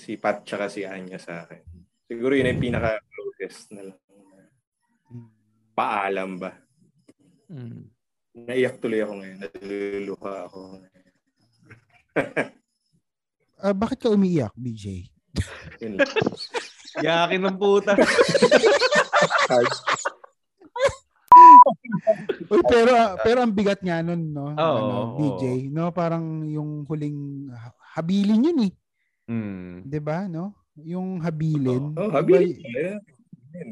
[0.00, 1.60] si Pat tsaka si Anya sa akin.
[2.08, 4.00] Siguro yun yung pinaka-closest na lang.
[5.76, 6.56] Paalam ba?
[7.52, 7.84] Mm.
[8.48, 9.38] Naiyak tuloy ako ngayon.
[9.44, 10.88] Naluluha ako ngayon.
[13.60, 15.04] Ah, bakit ka umiiyak, BJ?
[15.84, 16.08] Yun lang.
[17.04, 17.92] Yakin ng puta.
[22.50, 24.50] Uy, pero ah, pero ang bigat nga nun, no?
[24.50, 25.16] Oo, ano, oo.
[25.20, 25.92] BJ, no?
[25.92, 28.72] Parang yung huling ha- habilin yun eh.
[29.30, 29.86] Mm.
[29.86, 30.50] 'Di ba, no?
[30.82, 31.94] Yung habilin.
[31.94, 32.58] Oh, iba- habilin.
[32.66, 32.98] Yeah.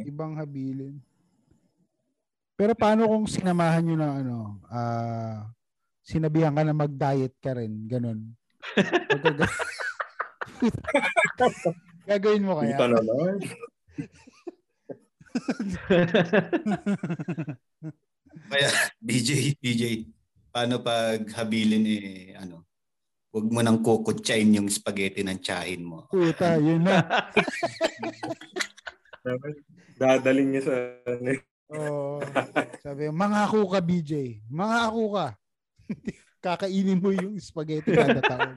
[0.07, 1.03] ibang habilin.
[2.59, 4.38] Pero paano kung sinamahan nyo ng ano,
[4.71, 5.47] ah
[6.03, 8.35] sinabihan ka na mag-diet ka rin, ganun.
[12.09, 12.75] Gagawin mo kaya?
[12.75, 13.38] Puta naman.
[18.49, 18.68] Kaya,
[19.01, 19.83] BJ, BJ,
[20.53, 22.67] paano pag habilin eh, ano,
[23.29, 26.09] huwag mo nang kukutsain yung spaghetti ng tsahin mo.
[26.09, 27.05] Puta, yun na.
[30.01, 30.75] Dadaling niya sa...
[31.05, 31.31] ano.
[31.69, 32.25] Oo.
[32.81, 34.41] Sabi, mangako ka, BJ.
[34.49, 35.27] Mangako ka.
[36.45, 38.55] Kakainin mo yung spaghetti kada taon.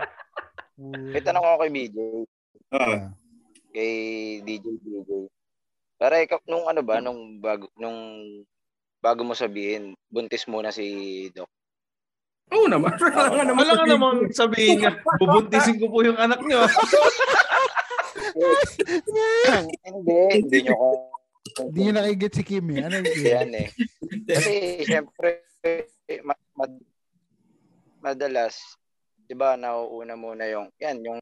[1.11, 1.97] May tanong ako kay BJ,
[2.71, 3.11] Ah,
[3.75, 3.93] kay
[4.47, 5.09] DJ BJ.
[5.99, 7.99] Pero ikaw, nung ano ba, nung bago, nung
[9.03, 11.49] bago mo sabihin, buntis muna si Doc.
[12.51, 12.91] Oo naman.
[12.99, 13.63] Wala nga naman.
[13.63, 13.95] Wala ka
[14.35, 16.67] sabihin niya, bubuntisin ko po yung anak niyo.
[19.87, 20.87] hindi, hindi nyo ko.
[21.67, 22.83] Hindi nyo nakigit si Kim eh.
[22.83, 23.07] Ano yung?
[23.23, 23.67] Yan eh.
[24.27, 24.51] Kasi,
[24.83, 25.47] syempre,
[26.23, 26.85] ma- mad-
[28.01, 28.55] madalas,
[29.27, 31.19] di ba, nauuna muna yung, yan, yung,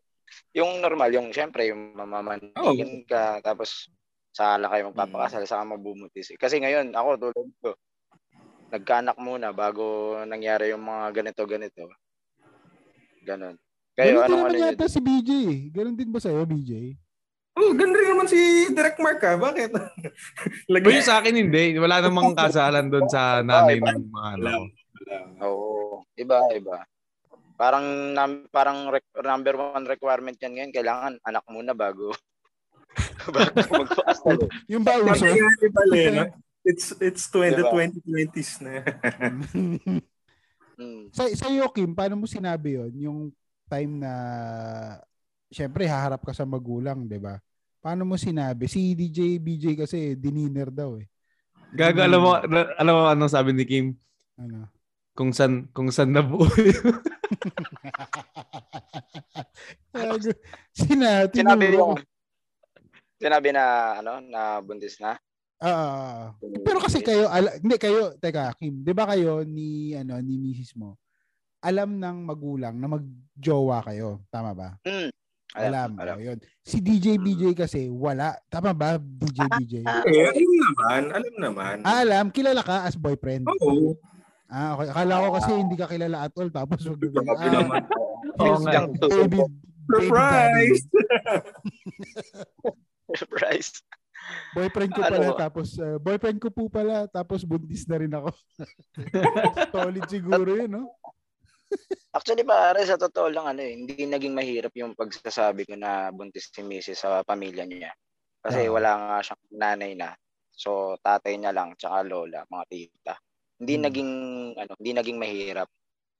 [0.53, 3.89] yung normal, yung, syempre, yung mamamanigin ka, tapos,
[4.33, 6.31] sala kayo magpapakasal, saka mabumutis.
[6.39, 7.69] Kasi ngayon, ako, tulad ko,
[8.69, 9.85] nagkaanak muna bago
[10.23, 11.89] nangyari yung mga ganito-ganito.
[13.21, 13.57] Ganon.
[13.93, 14.69] Kayo, Ganun ano nyo?
[14.71, 15.29] yata si BJ.
[15.43, 15.59] eh.
[15.69, 16.95] Ganun din ba sa'yo, BJ?
[17.59, 18.39] Oh, ganun rin naman si
[18.71, 19.35] Direct Mark ah.
[19.35, 19.69] Bakit?
[20.71, 21.75] Pero yung sa akin hindi.
[21.75, 24.47] Wala namang kasalan doon sa nanay ng mga ano.
[24.47, 24.63] ko.
[25.43, 25.67] Oo.
[26.15, 26.87] Iba, iba.
[27.59, 27.83] Parang
[28.15, 32.15] nam, parang rec- number one requirement yan ngayon, kailangan anak muna bago
[33.35, 33.51] bago
[33.83, 34.39] magpakasal.
[34.71, 35.27] Yung ba uso?
[35.27, 36.23] Eh, no?
[36.69, 37.71] It's it's 20 Diba?
[37.73, 38.71] 2020s na.
[40.79, 41.11] Mm.
[41.11, 43.19] sa, sa iyo, Kim, paano mo sinabi yon Yung
[43.67, 44.13] time na,
[45.51, 47.35] syempre, haharap ka sa magulang, di ba?
[47.83, 48.71] Paano mo sinabi?
[48.71, 51.03] Si DJ, BJ kasi, dininer daw eh.
[51.75, 52.31] Gago, alam mo,
[52.79, 53.91] alam mo anong sabi ni Kim?
[54.39, 54.71] Ano?
[55.11, 56.95] Kung san, kung san nabuo yun.
[60.79, 61.99] Sina, Sinabi yung
[63.19, 65.19] sinabi na ano na buntis na.
[65.59, 66.31] Ah,
[66.63, 70.71] pero kasi kayo, ala, hindi kayo, teka, Kim, di ba kayo ni, ano, ni misis
[70.79, 70.95] mo,
[71.59, 74.23] alam ng magulang na magjowa kayo.
[74.31, 74.79] Tama ba?
[74.87, 75.11] Mm.
[75.59, 75.89] Alam.
[75.99, 76.15] Alam.
[76.15, 76.39] Oh, yun.
[76.63, 78.37] Si DJ BJ kasi wala.
[78.47, 79.73] Tama ba, DJ BJ?
[79.83, 81.01] Eh, alam naman.
[81.11, 81.75] Alam naman.
[81.83, 83.43] Ah, alam, kilala ka as boyfriend.
[83.49, 83.97] Oo.
[84.47, 84.87] Ah, okay.
[84.93, 87.83] Akala ko kasi hindi ka kilala at all tapos wag ah.
[88.71, 89.39] Yang baby, baby
[89.89, 90.85] Surprise!
[93.19, 93.81] surprise.
[94.49, 95.37] Boyfriend ko Ano pala ba?
[95.39, 98.29] tapos uh, boyfriend ko po pala tapos buntis na rin ako.
[99.73, 100.83] Solid siguro 'yun, no?
[102.17, 106.49] Actually pare sa totoo lang ano eh, hindi naging mahirap yung pagsasabi ko na buntis
[106.49, 106.97] si Mrs.
[106.97, 107.93] sa pamilya niya.
[108.41, 108.71] Kasi Ah.
[108.73, 110.09] wala nga siyang nanay na.
[110.49, 113.13] So tatay niya lang tsaka lola, mga tita.
[113.61, 113.83] Hindi Hmm.
[113.85, 114.11] naging
[114.57, 115.69] ano, hindi naging mahirap.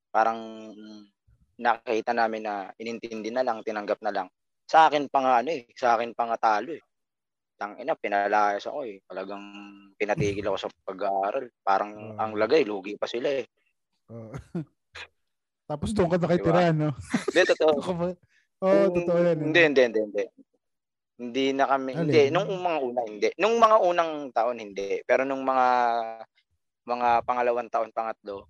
[0.10, 0.40] Parang
[1.58, 4.28] nakita namin na inintindi na lang, tinanggap na lang.
[4.70, 6.84] Sa akin pa nga ano eh, sa akin pa nga talo eh.
[7.60, 9.04] Tang ina, pinalayas ako eh.
[9.04, 9.44] Talagang
[10.00, 11.52] pinatigil ako sa pag-aaral.
[11.60, 12.24] Parang Ah.
[12.24, 13.46] ang lagay, lugi pa sila eh.
[14.08, 14.32] Oh.
[15.70, 16.96] tapos doon ka nakitira, no?
[17.28, 17.76] Hindi, totoo.
[18.00, 18.10] Ba?
[18.60, 19.38] Oh, totoo 'yan.
[19.44, 20.24] Hindi, hindi, hindi, hindi.
[21.20, 22.00] Hindi na kami, Alin?
[22.08, 22.22] hindi.
[22.32, 23.30] Nung mga una, hindi.
[23.36, 25.04] Nung mga unang taon, hindi.
[25.04, 25.68] Pero nung mga
[26.88, 28.48] mga pangalawang taon, pangatlo,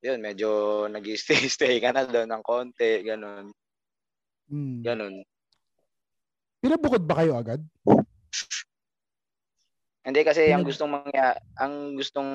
[0.00, 0.48] yun, medyo
[0.86, 3.50] nag-stay-stay ka na doon ng konti, ganun,
[4.46, 4.78] Hmm.
[4.80, 5.26] ganun.
[6.58, 7.60] Pinabukod ba kayo agad?
[10.02, 12.30] Hindi kasi ang Pinag- gustong mangyari, ang gustong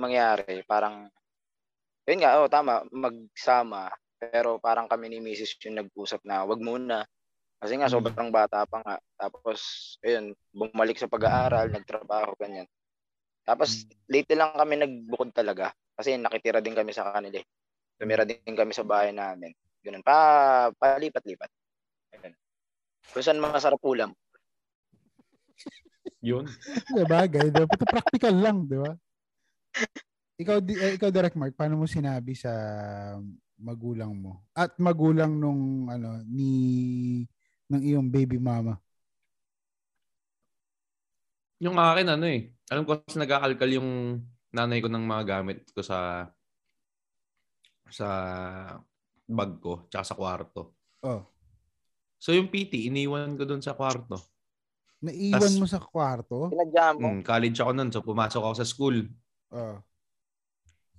[0.00, 1.10] mangyari, parang,
[2.06, 3.90] yun nga, oh, tama, magsama.
[4.16, 5.60] Pero parang kami ni Mrs.
[5.68, 7.04] yung nag-usap na wag muna.
[7.60, 7.92] Kasi nga, Mm.
[7.92, 8.96] sobrang bata pa nga.
[9.16, 9.60] Tapos,
[10.00, 12.68] ayun, bumalik sa pag-aaral, nagtrabaho, ganyan.
[13.44, 15.72] Tapos, late lang kami nagbukod talaga.
[15.96, 17.40] Kasi nakitira din kami sa kanila.
[17.40, 17.46] eh.
[17.96, 19.52] Tumira din kami sa bahay namin.
[19.80, 20.04] Ganun.
[20.04, 21.48] Pa, palipat-lipat.
[22.12, 22.34] Ganun.
[23.12, 24.12] Kung saan masarap ulam.
[26.22, 26.46] Yun.
[26.92, 27.24] Di ba?
[27.26, 27.68] Gaya, di ba?
[27.68, 28.92] Ito practical lang, di ba?
[30.36, 32.52] Ikaw, di, eh, ikaw direct Mark, paano mo sinabi sa
[33.56, 34.44] magulang mo?
[34.52, 37.24] At magulang nung, ano, ni,
[37.72, 38.76] ng iyong baby mama?
[41.62, 42.52] Yung akin, ano eh.
[42.68, 44.20] Alam ko kasi nagkakalkal yung
[44.52, 46.28] nanay ko ng mga gamit ko sa
[47.86, 48.08] sa
[49.26, 50.62] bag ko tsaka sa kwarto.
[51.06, 51.22] Oh.
[52.18, 54.18] So yung PT, iniwan ko doon sa kwarto.
[55.04, 56.48] Naiwan Tas- mo sa kwarto?
[56.48, 57.06] Pinadya mo.
[57.12, 58.96] Mm, college ako noon, so pumasok ako sa school.
[59.52, 59.76] Oh.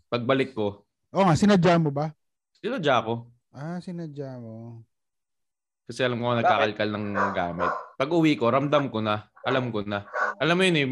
[0.07, 2.11] Pagbalik ko, Oo nga, sinadya mo ba?
[2.59, 3.31] sinadya ko.
[3.55, 4.83] Ah, sinadya mo.
[5.87, 7.71] Kasi alam ko nagkakalkal ng gamit.
[7.95, 9.31] Pag uwi ko, ramdam ko na.
[9.47, 10.03] Alam ko na.
[10.35, 10.87] Alam mo yun eh,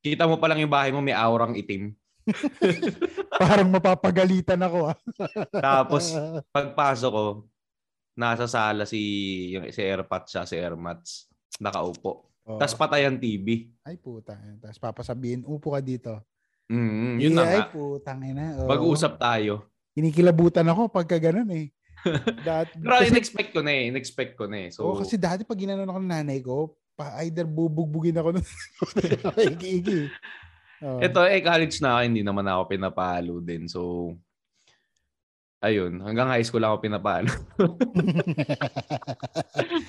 [0.00, 1.92] kita mo pa lang yung bahay mo may aurang itim.
[3.40, 4.96] Parang mapapagalitan ako ah.
[5.68, 6.16] Tapos,
[6.50, 7.24] pagpasok ko,
[8.16, 9.00] nasa sala si,
[9.52, 11.27] yung, si Airpat siya, si Airmats.
[11.56, 12.28] Nakaupo.
[12.48, 12.56] Oh.
[12.60, 13.72] Tapos patay ang TV.
[13.84, 14.36] Ay puta.
[14.60, 16.20] Tapos papasabihin, upo ka dito.
[16.68, 17.72] Mm, yun na Ay nga.
[17.72, 18.60] putang ina.
[18.60, 18.68] Oo.
[18.68, 19.72] Mag-uusap tayo.
[19.96, 21.72] Kinikilabutan ako pagka ganun eh.
[22.46, 23.82] Dat, Pero kasi, in-expect ko na eh.
[23.90, 24.68] In-expect ko na eh.
[24.70, 28.46] So, oh, kasi dati pag ginanon ako ng nanay ko, pa either bubugbugin ako nun.
[29.56, 30.00] Iki-iki.
[30.78, 31.02] Oh.
[31.02, 33.66] ito eh, college na ako, hindi naman ako pinapalo din.
[33.66, 34.14] So,
[35.62, 36.02] ayun.
[36.02, 37.28] Hanggang high school ako pinapalo.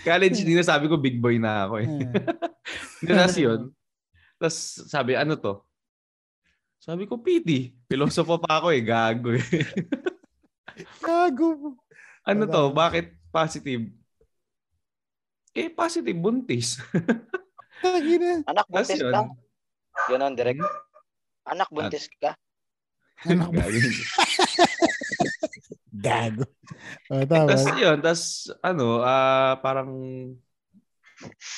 [0.07, 1.89] college, hindi na sabi ko big boy na ako eh.
[3.01, 3.61] Hindi na yun.
[4.39, 5.63] Tapos sabi, ano to?
[6.79, 7.75] Sabi ko, PT.
[7.87, 8.83] Pilosopo pa ako eh.
[8.83, 9.43] Gago eh.
[11.03, 11.75] Gago.
[12.23, 12.71] ano to?
[12.71, 13.91] Bakit positive?
[15.51, 16.79] Eh, positive buntis.
[18.47, 19.11] Anak, buntis yun.
[19.11, 19.21] ka.
[20.07, 20.63] Ganon, direct.
[21.43, 22.37] Anak, buntis ka.
[23.27, 23.59] Anak mo.
[26.27, 26.45] Gago.
[27.09, 27.47] Oh, tama.
[27.55, 28.23] Tapos yun, tapos
[28.59, 29.89] ano, ah parang,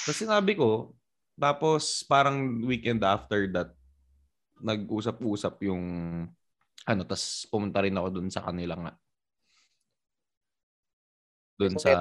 [0.06, 0.94] tapos sinabi ko,
[1.36, 3.74] tapos parang weekend after that,
[4.62, 5.84] nag-usap-usap yung,
[6.86, 8.94] ano, tapos pumunta rin ako dun sa kanila nga.
[11.58, 11.94] Dun So, sa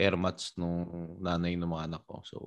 [0.00, 2.24] airmats nung nanay ng mga anak ko.
[2.24, 2.38] So,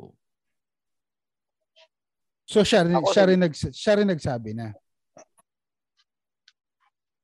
[2.44, 3.40] So siya rin, Ako siya rin.
[3.40, 4.76] nags, siya rin nagsabi na.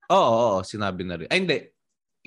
[0.09, 1.29] Oo, oo, sinabi na rin.
[1.29, 1.57] Ay, hindi.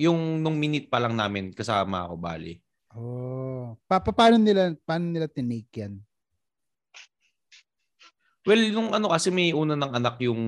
[0.01, 2.57] Yung nung minute pa lang namin, kasama ako, bali.
[2.93, 3.77] Oh.
[3.85, 5.97] Pa, pa, paano nila paano nila tinake yan?
[8.43, 10.41] Well, nung ano kasi may una ng anak yung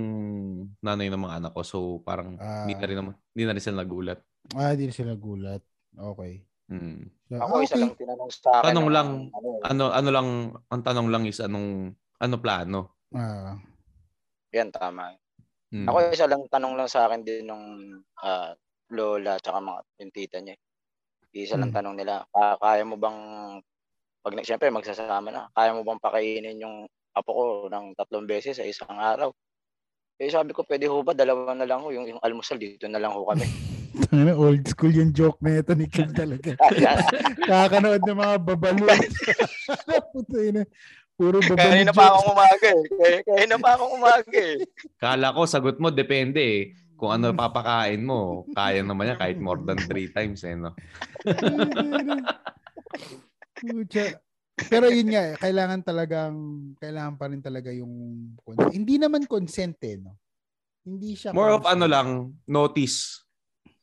[0.83, 1.61] nanay ng mga anak ko.
[1.63, 2.67] So, parang Ah.
[2.67, 4.19] hindi na rin naman, hindi na rin sila nagulat.
[4.51, 5.63] Ah, di na sila gulat.
[5.95, 6.43] Okay.
[6.67, 7.07] Mm.
[7.31, 7.81] So, Ako, ah, isa okay.
[7.87, 8.65] lang tinanong sa akin.
[8.67, 9.09] Tanong ng- lang.
[9.31, 10.27] Ano, Ano ano lang
[10.67, 12.79] ang tanong lang is anong ano plano.
[13.15, 13.55] Ah,
[14.51, 15.15] yan, tama.
[15.75, 15.91] Mm.
[15.91, 17.65] Ako, isa lang tanong lang sa akin din nung
[18.23, 18.55] ah,
[18.95, 20.55] lola tsaka mga yung tita niya.
[21.35, 21.77] Isa lang Hmm.
[21.83, 23.19] tanong nila, "Ah, kaya mo bang,
[24.23, 28.63] pag siyempre magsasama na, kaya mo bang pakainin yung apo ko ng tatlong beses sa
[28.63, 29.35] isang araw?
[30.15, 33.03] Eh sabi ko, pwede ho ba, dalawa na lang ho, yung, yung almusal dito na
[33.03, 33.43] lang ho kami.
[34.11, 36.55] tangina, old school yung joke na ito ni Kim talaga.
[37.51, 38.87] Kakanood ng mga babalo.
[40.31, 40.63] Ina.
[41.15, 42.83] Puro babalo kaya na pa akong umaga eh.
[42.91, 44.57] Kaya, kaya na pa akong umaga eh.
[44.99, 46.63] Kala ko sagot mo depende eh.
[46.95, 50.71] Kung ano papakain mo, kaya naman yan kahit more than three times eh, no?
[53.59, 54.15] Pucha.
[54.55, 56.35] Pero yun nga, eh, kailangan talagang,
[56.79, 57.91] kailangan pa rin talaga yung,
[58.71, 60.15] hindi naman consent eh, no?
[60.87, 61.75] Hindi siya More of consent.
[61.75, 62.07] ano lang,
[62.47, 63.27] notice.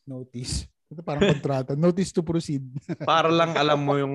[0.09, 0.72] Notice.
[0.93, 1.73] Ito parang kontrata.
[1.73, 2.61] Notice to proceed.
[3.09, 4.15] Para lang alam mo yung,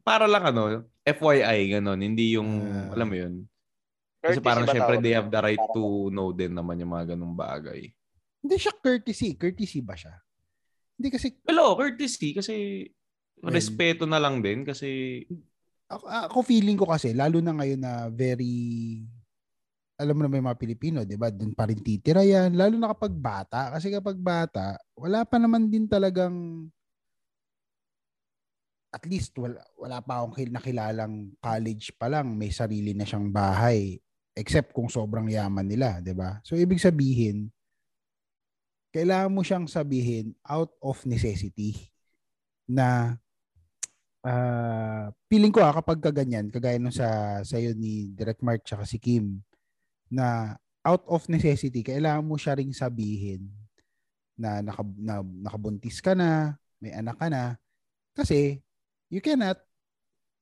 [0.00, 2.00] para lang ano, FYI, ganon.
[2.00, 2.96] Hindi yung, Ah.
[2.96, 3.34] alam mo yun.
[4.18, 7.36] Kasi Courtesy parang syempre they have the right to know din naman yung mga ganung
[7.36, 7.92] bagay.
[8.36, 9.34] hindi siya courtesy.
[9.34, 10.14] Courtesy ba siya?
[10.94, 12.86] Hindi kasi, Well, oh, courtesy kasi
[13.42, 15.20] Well- respeto na lang din kasi
[15.86, 19.02] ako, ako feeling ko kasi, lalo na ngayon na very,
[19.96, 21.32] alam mo na may mga Pilipino, di ba?
[21.32, 22.52] Doon pa rin titira yan.
[22.52, 23.72] Lalo na kapag bata.
[23.72, 26.68] Kasi kapag bata, wala pa naman din talagang,
[28.92, 33.32] at least wala, wala pa akong kil- nakilalang college pa lang, may sarili na siyang
[33.32, 33.96] bahay.
[34.36, 36.44] Except kung sobrang yaman nila, di ba?
[36.44, 37.48] So, ibig sabihin,
[38.92, 41.76] kailangan mo siyang sabihin out of necessity
[42.68, 43.16] na
[44.26, 48.98] ah feeling ko ah, kapag kaganyan, kagaya nung sa sa'yo ni Direct Mark tsaka si
[48.98, 49.44] Kim,
[50.10, 53.50] na out of necessity, kailangan mo siya ring sabihin
[54.38, 57.58] na, naka, na nakabuntis ka na, may anak ka na,
[58.14, 58.62] kasi
[59.10, 59.58] you cannot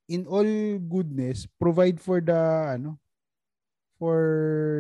[0.09, 0.47] in all
[0.85, 2.37] goodness provide for the
[2.77, 3.01] ano
[3.97, 4.21] for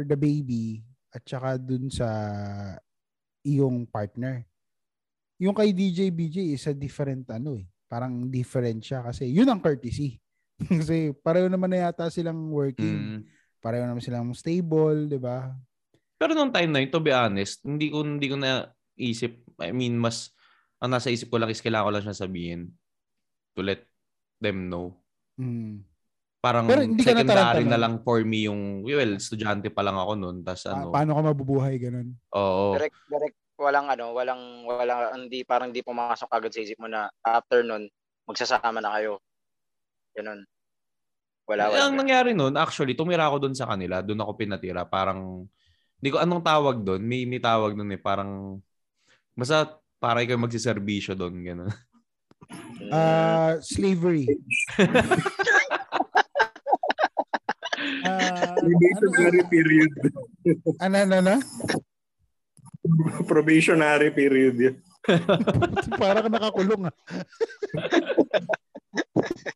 [0.05, 2.09] the baby at saka dun sa
[3.47, 4.44] iyong partner.
[5.40, 7.66] Yung kay DJ BJ is a different ano eh.
[7.88, 10.18] Parang different siya kasi yun ang courtesy.
[10.70, 13.18] Kasi pareho naman na yata silang working.
[13.18, 13.20] Mm.
[13.64, 15.57] Pareho naman silang stable, di ba?
[16.20, 18.68] Pero nung time na yun, to be honest, hindi ko hindi ko na
[19.00, 20.37] isip, I mean, mas
[20.85, 22.68] ang nasa isip ko lang is kailangan ko lang siya sabihin
[23.57, 23.88] to let
[24.37, 25.00] them know.
[25.40, 25.81] Mm.
[26.44, 27.81] Parang Pero hindi ka secondary na nun?
[27.81, 30.37] lang for me yung, well, estudyante pa lang ako noon.
[30.44, 32.12] Tapos Pa- ano, paano ka mabubuhay ganun?
[32.37, 32.77] oo.
[32.77, 37.09] Direct, direct, walang ano, walang, walang, hindi, parang hindi pumasok agad sa isip mo na
[37.24, 37.88] after nun,
[38.29, 39.24] magsasama na kayo.
[40.12, 40.44] Ganun.
[41.45, 41.85] Wala, Eh, wala.
[41.87, 44.01] ang nangyari noon, actually, tumira ako doon sa kanila.
[44.01, 44.83] Doon ako pinatira.
[44.85, 45.45] Parang,
[46.01, 47.01] hindi ko anong tawag doon.
[47.01, 48.01] May, may tawag doon eh.
[48.01, 48.61] Parang,
[49.33, 51.35] basta para ikaw magsiservisyo doon.
[51.45, 51.71] Ganun.
[52.89, 54.29] Ah, slavery.
[58.05, 59.91] Ah, Probationary period.
[60.79, 61.35] ano, ano, ano?
[63.25, 64.77] Probationary period yun.
[66.01, 66.95] Parang nakakulong ah.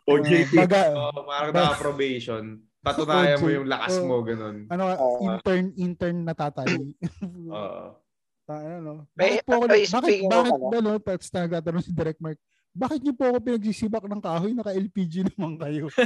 [0.08, 0.52] OJT.
[0.54, 2.44] Ah, baga, Oo, parang naka-probation.
[2.78, 4.22] Patunayan mo yung lakas mo.
[4.22, 4.64] Ganun.
[4.70, 5.20] ano, Oo.
[5.26, 6.94] intern, intern natatali.
[7.52, 7.98] Oo.
[8.48, 8.92] Ta- ano, no?
[9.12, 10.72] Bakit po ako, ay, bakit, bakit, ano.
[10.72, 12.38] ano, tapos nagtatanong si Direct Mark,
[12.72, 15.90] bakit niyo po ako pinagsisibak ng kahoy, naka-LPG naman kayo?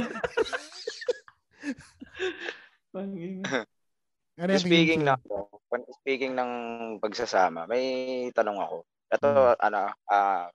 [4.33, 5.21] Ano speaking tingin ng
[5.69, 6.51] when speaking ng
[6.97, 7.85] pagsasama, may
[8.33, 8.77] tanong ako.
[9.13, 9.57] Ito Hmm.
[9.61, 10.49] ano ah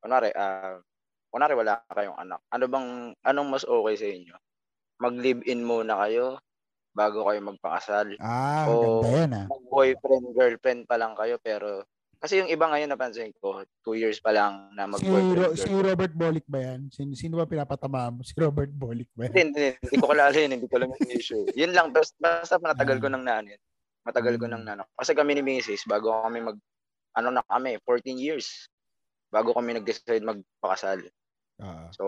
[0.00, 0.80] kunwari ah
[1.34, 2.38] kunwari wala kayong anak.
[2.48, 2.86] Ano bang
[3.20, 4.34] anong mas okay sa inyo?
[4.96, 6.38] Mag-live-in muna kayo
[6.94, 8.14] bago kayo magpakasal.
[8.22, 9.46] Ah, ganda yan ah.
[9.50, 11.82] Mag-boyfriend, girlfriend pa lang kayo pero
[12.16, 15.34] kasi yung iba ngayon napansin ko, two years pa lang na Si, mag-boyfriend.
[15.36, 15.68] Ro- si.
[15.68, 16.88] Robert Bolick ba yan?
[16.88, 18.22] Sino, sino ba pinapatama mo?
[18.22, 19.48] Si Robert Bolick ba Hindi, yan?
[19.50, 21.44] hindi, hindi ko kilala yun, hindi ko alam yung issue.
[21.52, 23.12] Yun lang, basta, basta matagal ko Ah.
[23.12, 23.60] nang naan yun.
[24.04, 24.52] Matagal ko Mm.
[24.52, 24.84] nang nano.
[24.94, 25.84] Kasi kami ni Mrs.
[25.84, 26.56] bago kami mag,
[27.12, 28.70] ano na kami, 14 years.
[29.28, 31.04] Bago kami nag-decide magpakasal.
[31.64, 31.88] Ah.
[31.96, 32.04] So,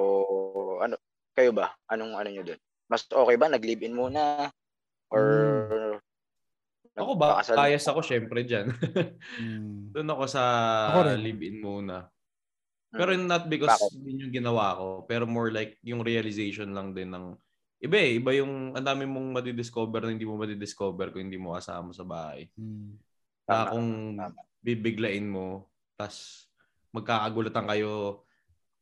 [0.85, 1.01] ano,
[1.33, 1.73] kayo ba?
[1.88, 2.61] Anong ano nyo dun?
[2.87, 3.49] Mas okay ba?
[3.49, 4.53] Nag-live-in muna?
[5.09, 5.25] Or,
[6.97, 7.45] Ako ba?
[7.45, 8.73] Bias ako syempre dyan.
[9.37, 9.92] Mm.
[9.92, 10.42] Doon ako sa
[10.97, 11.21] Ako rin.
[11.21, 12.09] live-in muna.
[12.88, 12.97] Hmm.
[12.97, 14.01] Pero not because Bakit?
[14.01, 14.88] yun yung ginawa ko.
[15.05, 17.37] Pero more like yung realization lang din ng
[17.85, 18.16] iba eh.
[18.16, 22.09] Iba yung ang dami mong madidiscover na hindi mo madidiscover kung hindi mo kasama sa
[22.09, 22.49] bahay.
[22.57, 22.97] Mm.
[23.45, 24.40] Na Tama, kung tama.
[24.64, 25.69] bibiglain mo,
[26.01, 26.49] tas
[26.97, 28.25] magkakagulatan kayo,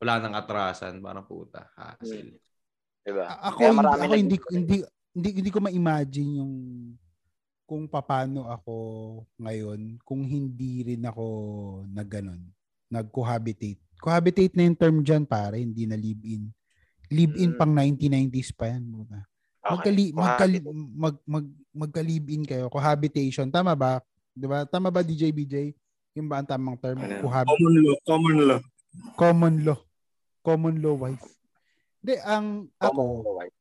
[0.04, 1.64] wala nang atrasan, parang puta.
[1.72, 2.36] Hassle.
[3.00, 3.24] Diba?
[3.24, 4.76] A- Ako, Kaya hindi, marami ako hindi, hindi,
[5.10, 6.52] hindi, hindi ko ma-imagine yung
[7.64, 8.74] kung paano ako
[9.38, 11.24] ngayon kung hindi rin ako
[11.88, 12.44] nag ganon,
[12.88, 13.80] nag-cohabitate.
[13.96, 16.52] Cohabitate na yung term dyan, pare, hindi na live-in.
[17.08, 17.58] Live-in Mm.
[17.58, 18.84] pang 1990s pa yan.
[18.84, 19.24] Okay.
[19.64, 20.92] Magkali, magkali, Cohabitate.
[20.94, 22.68] mag, mag, magka-live-in kayo.
[22.68, 23.48] Cohabitation.
[23.48, 24.04] Tama ba?
[24.28, 24.68] Di ba?
[24.68, 25.72] Tama ba, DJ BJ?
[26.12, 27.00] Yung ba ang tamang term?
[27.00, 27.16] Ano?
[27.18, 27.96] Cohab- Common law.
[28.02, 28.60] Common law.
[29.14, 29.78] common law.
[30.44, 31.24] Common law wife.
[32.04, 33.02] Hindi, ang ako,
[33.40, 33.56] wife.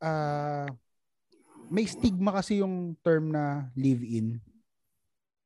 [0.00, 0.64] ah
[1.68, 4.40] may stigma kasi yung term na live-in.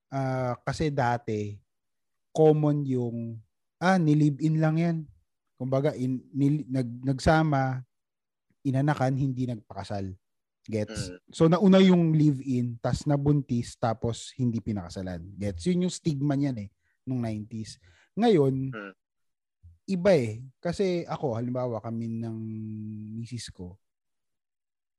[0.08, 1.56] Ah, kasi dati,
[2.32, 3.38] common yung,
[3.78, 4.96] ah, ni-live-in lang yan.
[5.58, 7.82] Kumbaga, in, nil- nag, nagsama,
[8.64, 10.14] inanakan, hindi nagpakasal.
[10.68, 11.08] Gets?
[11.08, 11.18] Mm.
[11.32, 15.24] So, nauna yung live-in, tas nabuntis, tapos hindi pinakasalan.
[15.38, 15.64] Gets?
[15.72, 16.68] Yun yung stigma niyan eh,
[17.08, 17.80] nung 90s.
[18.18, 18.92] Ngayon, Mm.
[19.88, 20.44] Iba eh.
[20.60, 22.36] Kasi ako, halimbawa, kami ng
[23.16, 23.74] misis ko,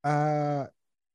[0.02, 0.66] ah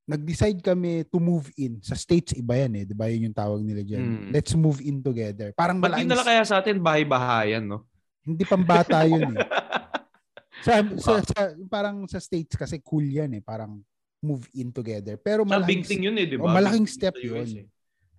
[0.05, 1.81] nag-decide kami to move in.
[1.81, 2.85] Sa States, iba yan eh.
[2.85, 3.09] Di ba?
[3.09, 4.05] Yun yung tawag nila dyan.
[4.05, 4.37] Mm.
[4.37, 5.57] Let's move in together.
[5.57, 7.89] Parang Ba't malaking, nila kaya sa atin bahay-bahayan, no?
[8.25, 9.45] hindi pambata yun eh.
[10.65, 11.21] Sa, sa, Ah.
[11.21, 13.43] sa, parang sa States kasi cool yan eh.
[13.45, 13.85] Parang
[14.25, 15.21] move in together.
[15.21, 17.45] Pero Sa malaking, big thing yun eh, di Oh, malaking step sa yun.
[17.65, 17.69] Eh.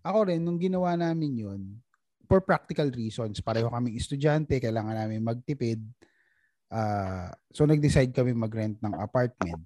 [0.06, 1.62] ako rin, nung ginawa namin yun,
[2.26, 5.82] for practical reasons, pareho kami estudyante, kailangan namin magtipid.
[6.70, 9.62] Ah, so nag-decide kami mag-rent ng apartment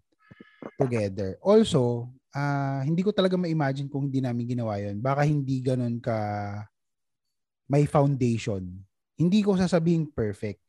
[0.76, 1.39] together.
[1.41, 5.00] Also, ah, hindi ko talaga ma-imagine kung hindi namin ginawa yun.
[5.00, 6.15] Baka hindi ganun ka
[7.69, 8.66] may foundation.
[9.20, 10.60] Hindi ko sasabing perfect.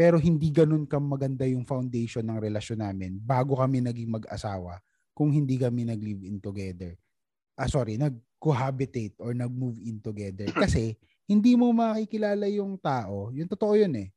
[0.00, 4.80] Pero hindi ganun ka maganda yung foundation ng relasyon namin bago kami naging mag-asawa
[5.12, 6.96] kung hindi kami nag-live in together.
[7.52, 10.48] Ah, sorry, nag-cohabitate or nag-move in together.
[10.56, 10.96] Kasi,
[11.30, 13.30] hindi mo makikilala yung tao.
[13.30, 14.10] Yung totoo yun eh.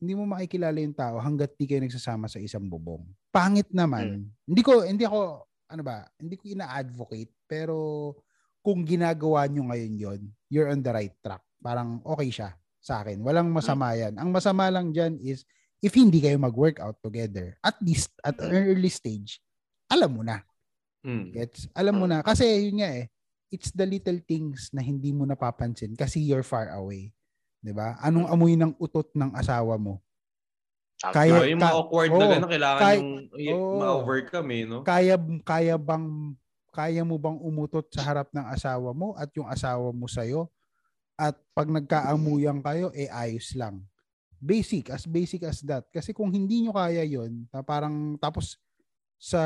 [0.00, 3.04] Hindi mo makikilala yung tao hanggat di kayo nagsasama sa isang bubong.
[3.28, 4.32] Pangit naman.
[4.48, 7.28] Hindi ko, hindi ako, ano ba, hindi ko ina-advocate.
[7.44, 7.76] Pero,
[8.64, 11.44] kung ginagawa nyo ngayon yon you're on the right track.
[11.60, 13.20] Parang okay siya sa akin.
[13.20, 14.16] Walang masama yan.
[14.16, 15.44] Ang masama lang dyan is,
[15.84, 19.36] if hindi kayo mag-workout together, at least at an early stage,
[19.92, 20.40] alam mo na.
[21.04, 21.28] Mm.
[21.36, 21.68] Gets?
[21.76, 22.24] Alam mo na.
[22.24, 23.12] Kasi yun nga eh,
[23.54, 27.14] it's the little things na hindi mo napapansin kasi you're far away.
[27.62, 27.94] 'Di ba?
[27.98, 30.02] Anong amoy ng utot ng asawa mo?
[31.00, 32.32] Kaya- Ah, yung mga ka- awkward na oo.
[32.32, 33.02] gano'n, kailangan Kaya-
[33.38, 33.76] yung oo.
[33.78, 34.78] ma-overcome eh, no?
[34.82, 36.06] kaya kaya bang
[36.70, 40.48] kaya mo bang umutot sa harap ng asawa mo at yung asawa mo sa'yo
[41.14, 43.84] at pag nagkaamuyan kayo eh ayos lang
[44.36, 48.58] basic as basic as that kasi kung hindi nyo kaya yon na parang tapos
[49.16, 49.38] sa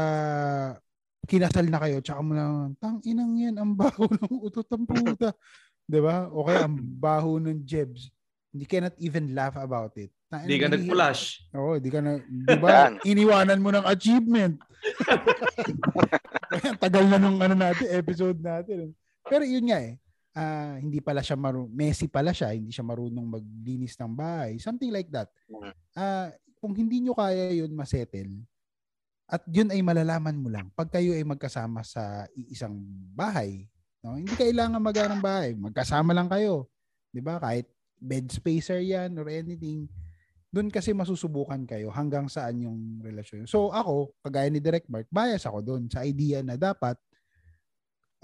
[1.27, 5.35] kinasal na kayo tsaka mo lang tang inang yan ang baho ng utot ng puta
[5.89, 8.13] 'di ba o kaya ang baho ng jebs
[8.53, 11.41] hindi cannot even laugh about it Hindi ka nag-flash.
[11.57, 12.93] Oo, di ka na, di ba?
[13.01, 14.61] Iniwanan mo ng achievement.
[16.53, 18.93] Kaya tagal na nung ano natin, episode natin.
[19.25, 19.97] Pero yun nga eh,
[20.37, 24.61] ah, hindi pala siya marunong, messy pala siya, hindi siya marunong maglinis ng bahay.
[24.61, 25.33] Something like that.
[25.97, 26.29] Ah,
[26.61, 28.45] kung hindi nyo kaya yun masettle,
[29.29, 32.81] at yun ay malalaman mo lang pag kayo ay magkasama sa isang
[33.13, 33.69] bahay.
[34.01, 34.17] No?
[34.17, 35.53] Hindi kailangan mag ng bahay.
[35.53, 36.73] Magkasama lang kayo.
[37.13, 37.37] 'Di ba?
[37.37, 37.69] Kahit
[38.01, 39.85] bed spacer yan or anything.
[40.49, 43.45] Doon kasi masusubukan kayo hanggang saan yung relasyon.
[43.45, 46.97] So ako, kagaya ni Direct Mark, bias ako doon sa idea na dapat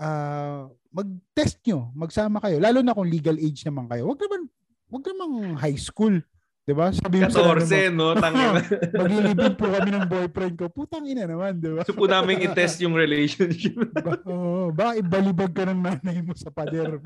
[0.00, 2.56] ah mag-test nyo, magsama kayo.
[2.62, 4.08] Lalo na kung legal age naman kayo.
[4.08, 4.40] Wag naman,
[4.88, 5.28] wag naman
[5.60, 6.16] high school.
[6.64, 6.88] 'Di ba?
[6.96, 8.16] Sabi mo sa 14, no?
[8.16, 8.60] Tangina.
[9.04, 10.66] maglilibid po kami ng boyfriend ko.
[10.72, 11.84] Putang ina naman, di ba?
[11.84, 13.76] so po namin i-test yung relationship.
[14.04, 16.98] ba, oo, baka ibalibag ka ng nanay mo sa pader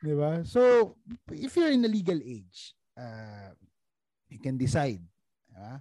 [0.00, 0.40] di ba?
[0.48, 0.92] So,
[1.30, 3.52] if you're in a legal age, uh,
[4.32, 5.04] you can decide.
[5.44, 5.76] Di ba?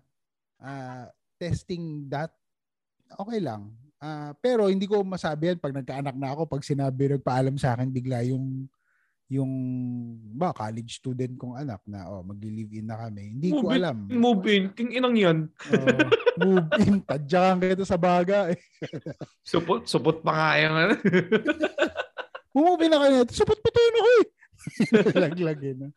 [0.60, 1.06] Uh,
[1.40, 2.36] testing that,
[3.16, 3.72] okay lang.
[4.00, 7.92] Ah, pero hindi ko masabi yan pag nagkaanak na ako, pag sinabi, nagpaalam sa akin
[7.92, 8.68] bigla yung
[9.30, 9.52] yung
[10.34, 13.38] ba college student kong anak na oh magli-live in na kami.
[13.38, 13.98] Hindi ko Move in, alam.
[14.10, 14.64] Move in.
[14.74, 15.38] King inang yan.
[15.70, 15.98] Oh,
[16.42, 16.94] move in.
[17.10, 18.50] Tadyakan kita sa baga.
[18.50, 18.60] Eh.
[19.46, 20.98] Supot, supot pa nga ano.
[22.58, 23.22] Move in na kayo.
[23.30, 24.28] Supot pa tayo na ko eh.
[25.30, 25.78] Laglagin.
[25.78, 25.90] no?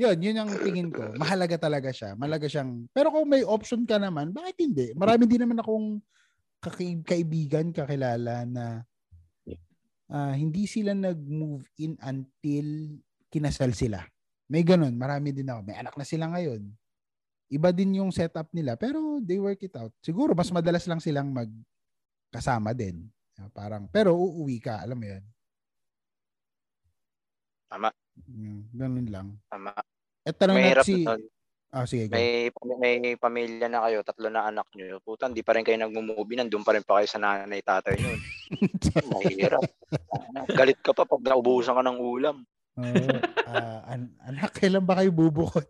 [0.00, 1.12] Yun, yun ang tingin ko.
[1.20, 2.16] Mahalaga talaga siya.
[2.16, 4.96] Mahalaga siyang, pero kung may option ka naman, bakit hindi?
[4.96, 6.00] Marami din naman akong
[7.04, 8.80] kaibigan, kakilala na
[10.10, 12.98] ah, hindi sila nag-move in until
[13.30, 14.02] kinasal sila.
[14.50, 14.98] May ganun.
[14.98, 15.62] Marami din ako.
[15.62, 16.66] May anak na sila ngayon.
[17.50, 19.90] Iba din yung setup nila, pero they work it out.
[20.02, 23.06] Siguro, mas madalas lang silang magkasama din.
[23.38, 25.24] Ah, Parang, pero uuwi ka, alam mo yun.
[27.70, 27.90] Tama.
[28.26, 29.28] Mm, ganun lang.
[29.46, 29.70] Tama.
[30.26, 31.06] At tanong Mahirap si...
[31.06, 31.22] nun.
[31.70, 32.10] Ah, sige.
[32.10, 32.18] Go.
[32.82, 34.98] May, may pamilya na kayo, tatlo na anak nyo.
[35.06, 38.10] Puta, hindi pa rin kayo nag-movie, nandun pa rin pa kayo sa nanay tatay nyo.
[39.14, 39.62] Mahirap.
[40.50, 42.42] Galit ka pa pag naubusan ka ng ulam.
[42.74, 43.06] Oo.
[43.46, 45.66] Ah, an- anak, kailan ba kayo bubukod?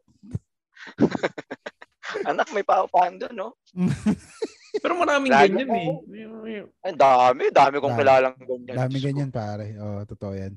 [2.26, 3.48] Anak, may paupahan doon, no?
[4.82, 6.66] Pero maraming Lagi ganyan eh.
[6.82, 7.54] Ay, dami.
[7.54, 8.00] Dami kong Dami.
[8.02, 8.74] kilalang ganyan.
[8.74, 9.78] Dami ganyan, pare.
[9.78, 10.54] Oo, totoo yan.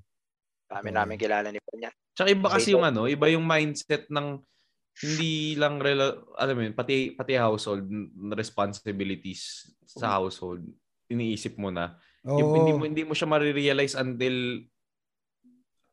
[0.69, 1.93] Dami namin kilala ni Panyan.
[2.17, 4.41] Tsaka iba Kasi yung ano, iba yung mindset ng
[4.93, 7.89] hindi lang rela- alam mo yun, pati pati household
[8.31, 10.61] responsibilities sa household
[11.07, 11.97] iniisip mo na.
[12.23, 12.37] Oo.
[12.37, 14.61] Yung hindi mo hindi mo siya ma-realize until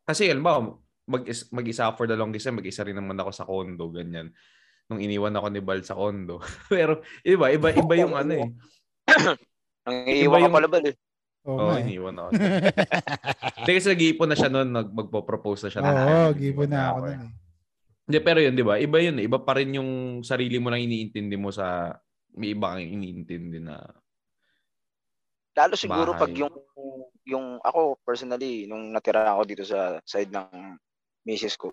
[0.04, 0.60] kasi alam ba
[1.06, 4.30] mag mag-isa for the longest time, mag-isa rin naman ako sa condo ganyan.
[4.86, 6.38] Nung iniwan ako ni Bal sa condo.
[6.70, 8.46] Pero iba iba iba yung ano eh.
[9.88, 10.94] Ang iiwan ka yung- pala ba eh?
[11.48, 11.84] Oo, nga eh.
[11.88, 12.30] iniwan ako.
[13.66, 15.80] Kasi nag-iipon na siya noon, nag magpo-propose na siya.
[15.80, 17.32] Oo, Iniwan gibo na ako nun eh.
[18.10, 18.74] Hindi, pero yun, di ba?
[18.74, 19.22] Iba yun.
[19.22, 19.30] eh.
[19.30, 21.94] Iba pa rin yung sarili mo lang iniintindi mo sa
[22.34, 23.78] may iba kang iniintindi na
[25.54, 26.42] Lalo siguro pag Bahay.
[26.42, 26.54] yung
[27.26, 30.74] yung ako personally nung natira ako dito sa side ng
[31.26, 31.70] misis ko.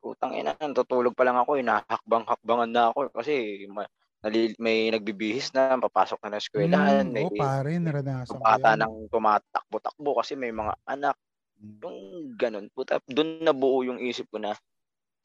[0.00, 3.88] Putang ina, tutulog pa lang ako, inahakbang-hakbangan na ako kasi ma-
[4.24, 8.76] nali- may nagbibihis na, papasok na ng eskwelahan, Mm, may Oo, pare, naranasan yan.
[8.80, 11.16] nang tumatakbo-takbo kasi may mga anak.
[11.60, 12.72] Yung ganun.
[12.72, 14.56] Puta, doon nabuo yung isip ko na,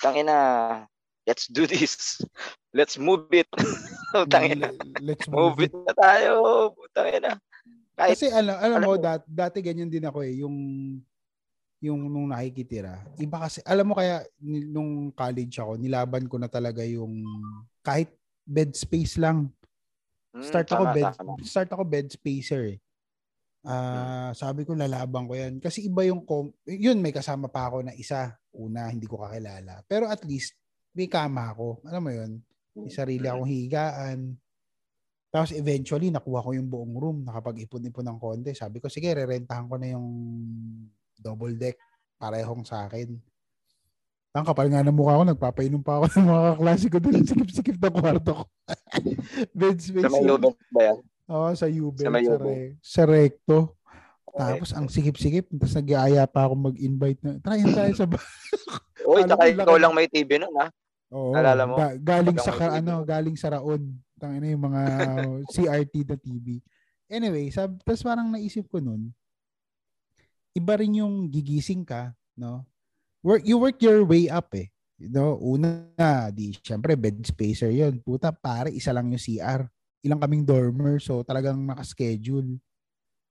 [0.06, 0.38] tangina,
[1.26, 2.22] let's do this.
[2.76, 3.47] Let's move it.
[4.28, 5.88] tangina, L- Let's move move it it.
[5.88, 6.32] na tayo.
[6.91, 7.39] Tangina.
[7.95, 10.56] Kahit, Kasi alam, alam, alam mo, mo- dat, dati ganyan din ako eh, yung
[11.80, 12.99] yung nung nakikitira.
[13.16, 17.24] Iba kasi, alam mo kaya nung college ako, nilaban ko na talaga yung
[17.80, 18.12] kahit
[18.43, 19.47] bed space lang.
[20.36, 21.32] Mm, Start ako tama, bed tama.
[21.47, 22.78] start ako bed spacer eh.
[23.66, 27.89] Ah, sabi ko lalaban ko 'yan kasi iba yung com- yun may kasama pa ako
[27.89, 29.82] na isa una hindi ko kakilala.
[29.89, 30.53] Pero at least
[30.93, 31.82] may kama ako.
[31.89, 32.32] Alam mo 'yun?
[32.78, 34.20] May sarili akong higaan.
[35.34, 38.55] Tapos eventually nakuha ko yung buong room, nakapag-ipon-ipon ng konti.
[38.55, 40.07] Sabi ko sige, rerentahan ko na yung
[41.20, 41.76] double deck
[42.16, 43.11] parehong sa akin.
[44.36, 47.24] Ang kapal nga ng mukha ko, nagpapainom pa ako ng mga kaklase ko doon.
[47.24, 48.43] Sikip-sikip na kwarto ko.
[49.59, 50.03] Bed space.
[50.03, 50.97] Sa may ba yan?
[51.26, 53.60] Oo, sa Ubel, Sa sa, re, sa Recto.
[54.26, 54.60] Okay.
[54.60, 58.20] Tapos ang sikip-sikip, tapos nag-aaya pa ako mag-invite na, try tayo sa ba-
[59.10, 60.68] Uy, Alam tsaka ikaw lang may TV nun, ha?
[61.14, 61.32] Oo.
[61.32, 61.76] Naalala mo?
[61.78, 63.96] Ga- galing sa ka- ano, galing sa Raon.
[64.20, 64.82] Tangina yung mga
[65.54, 66.60] CRT na TV.
[67.06, 69.14] Anyway, sab tapos parang naisip ko nun,
[70.58, 72.66] iba rin yung gigising ka, no?
[73.22, 74.74] Work you work your way up eh.
[74.96, 75.92] You know, una,
[76.32, 78.00] di syempre bed spacer 'yon.
[78.00, 79.68] Puta, pare, isa lang yung CR.
[80.06, 82.62] Ilang kaming dormer, so talagang naka-schedule.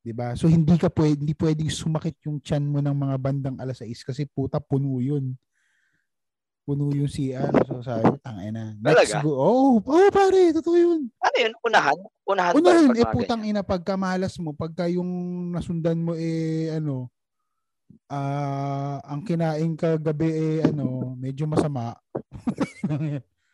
[0.02, 0.34] 'Di ba?
[0.34, 4.02] So hindi ka pwede, hindi pwedeng sumakit yung chan mo ng mga bandang alas 6
[4.02, 5.38] kasi puta puno 'yun
[6.64, 7.52] puno yung CR.
[7.68, 8.72] So sabi ko, tangay na.
[8.80, 9.20] Let's Talaga?
[9.20, 9.36] go.
[9.36, 11.00] Oh, oh, pare, totoo yun.
[11.20, 11.52] Ano yun?
[11.60, 11.98] Unahan?
[12.24, 12.58] Unahan ba?
[12.72, 15.08] Unahan, pag eh putang ina, pagka malas mo, pagka yung
[15.52, 17.12] nasundan mo eh, ano,
[18.08, 21.92] ah ang kinain ka gabi eh, ano, medyo masama.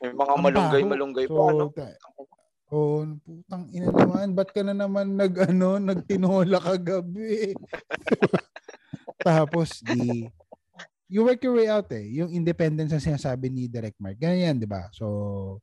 [0.00, 1.34] May mga Ang malunggay-malunggay baho.
[1.34, 1.66] pa, ano?
[2.70, 7.58] Oh, putang ina naman, ba't ka na naman nag ano, nagtinola kagabi?
[9.20, 10.30] Tapos di
[11.10, 12.06] you work your way out eh.
[12.22, 14.14] Yung independence na sinasabi ni Direct Mark.
[14.14, 14.86] Ganyan yan, di ba?
[14.94, 15.58] So,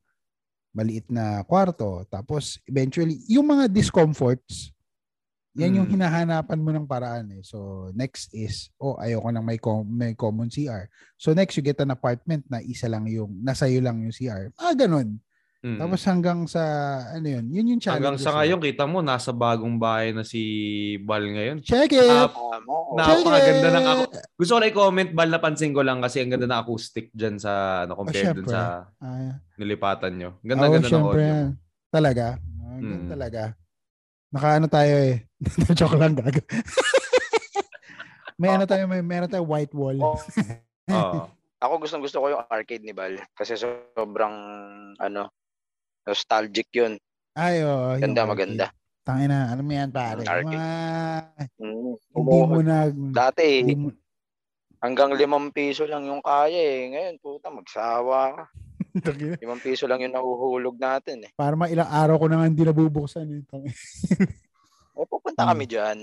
[0.75, 2.03] maliit na kwarto.
[2.11, 4.75] Tapos, eventually, yung mga discomforts,
[5.55, 5.93] yan yung Mm.
[5.95, 7.41] hinahanapan mo ng paraan eh.
[7.47, 10.91] So, next is, oh, ayoko nang may, com- may common CR.
[11.15, 14.51] So, next, you get an apartment na isa lang yung, nasa iyo lang yung CR.
[14.59, 15.15] Ah, ganun.
[15.57, 15.79] Mm.
[15.81, 16.61] Tapos hanggang sa,
[17.11, 17.97] ano yun, yun yung challenge.
[17.97, 20.39] Hanggang sa ngayon, kita mo, nasa bagong bahay na si
[21.01, 21.65] Bal ngayon.
[21.65, 22.05] Check it!
[22.05, 22.93] Ah, Tama.
[22.93, 24.01] Napakaganda ng ako.
[24.37, 27.83] Gusto ko na i-comment, Bal, napansin ko lang kasi ang ganda ng acoustic dyan sa,
[27.83, 28.53] ano, compared dun syempre.
[28.53, 30.29] sa Ah, nilipatan nyo.
[30.35, 31.35] Oo, Ganda-ganda ng syempre audio.
[31.89, 32.25] Talaga?
[32.37, 33.09] Ah, ganun Mm.
[33.09, 33.41] talaga.
[34.27, 35.15] Nakaano tayo eh.
[35.77, 36.41] Joke lang gago.
[38.37, 39.97] may ano tayo, may meron tayo white wall.
[39.97, 40.19] Oh,
[40.93, 41.25] Oo.
[41.57, 43.17] ako gustong gusto ko yung arcade ni Bal.
[43.33, 44.35] Kasi sobrang,
[44.95, 45.33] ano,
[46.07, 46.95] nostalgic yun.
[47.35, 47.93] Ay, oo.
[47.93, 48.67] yung Ganda, maganda.
[49.03, 50.23] Tangina, ano mo yan pare?
[50.23, 50.51] Arcade.
[50.51, 50.67] Mga,
[51.59, 51.93] Mm.
[52.17, 53.87] hindi mo na, Dati, hindi mo,
[54.79, 56.79] hanggang limang piso lang yung kaya eh.
[56.91, 58.43] Ngayon, puta, magsawa ka.
[59.43, 61.31] Limang piso lang yung nahuhulog natin eh.
[61.37, 63.27] para ilang araw ko na nga hindi nabubuksan.
[63.29, 63.41] Eh.
[63.45, 63.75] Tangina.
[64.97, 65.49] Eh, pupunta Hmm.
[65.53, 65.97] kami dyan.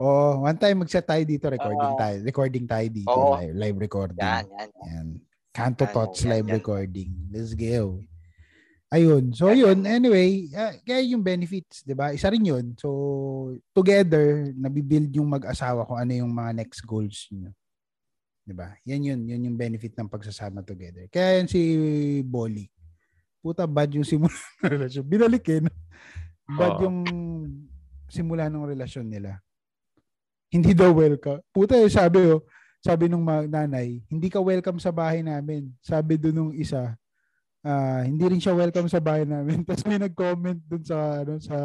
[0.00, 1.98] Oo, one time mag-set tayo dito, recording Ah.
[2.00, 2.16] tayo.
[2.24, 3.36] Recording tayo dito, Oo.
[3.36, 4.16] live, live recording.
[4.18, 4.56] Yan, yan.
[4.58, 4.70] yan.
[4.88, 5.06] Yan.
[5.52, 6.54] Kanto Yan, Tots yan, live yan.
[6.56, 7.10] recording.
[7.28, 8.00] Let's go.
[8.90, 9.30] Ayun.
[9.30, 9.86] So, yun.
[9.86, 12.10] Anyway, ah, kaya yung benefits, di ba?
[12.10, 12.74] Isa rin yun.
[12.74, 17.54] So, together, nabibuild yung mag-asawa kung ano yung mga next goals nyo.
[18.42, 18.74] Di ba?
[18.90, 19.20] Yan yun.
[19.30, 21.06] Yun yung benefit ng pagsasama together.
[21.06, 21.62] Kaya yan si
[22.26, 22.66] Bolly.
[23.38, 25.04] Puta, bad yung simula ng relasyon.
[25.06, 25.60] Binalik eh.
[25.62, 25.72] no?
[26.50, 26.82] Bad Oo.
[26.90, 26.98] yung
[28.10, 29.38] simula ng relasyon nila.
[30.50, 31.38] Hindi daw welcome.
[31.54, 32.42] Puta, eh, sabi oh,
[32.82, 35.70] sabi nung nanay, hindi ka welcome sa bahay namin.
[35.78, 36.98] Sabi doon nung isa,
[37.64, 39.62] ah, hindi rin siya welcome sa bahay namin.
[39.66, 41.56] Tapos may nag-comment dun sa, ano, sa,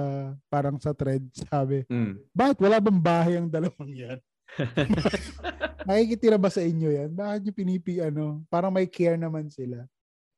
[0.52, 2.20] parang sa thread, sabi, Mm.
[2.32, 4.20] bakit wala bang bahay ang dalawang yan?
[5.88, 7.10] Nakikitira ba sa inyo yan?
[7.14, 9.84] Bakit nyo pinipi, ano, parang may care naman sila.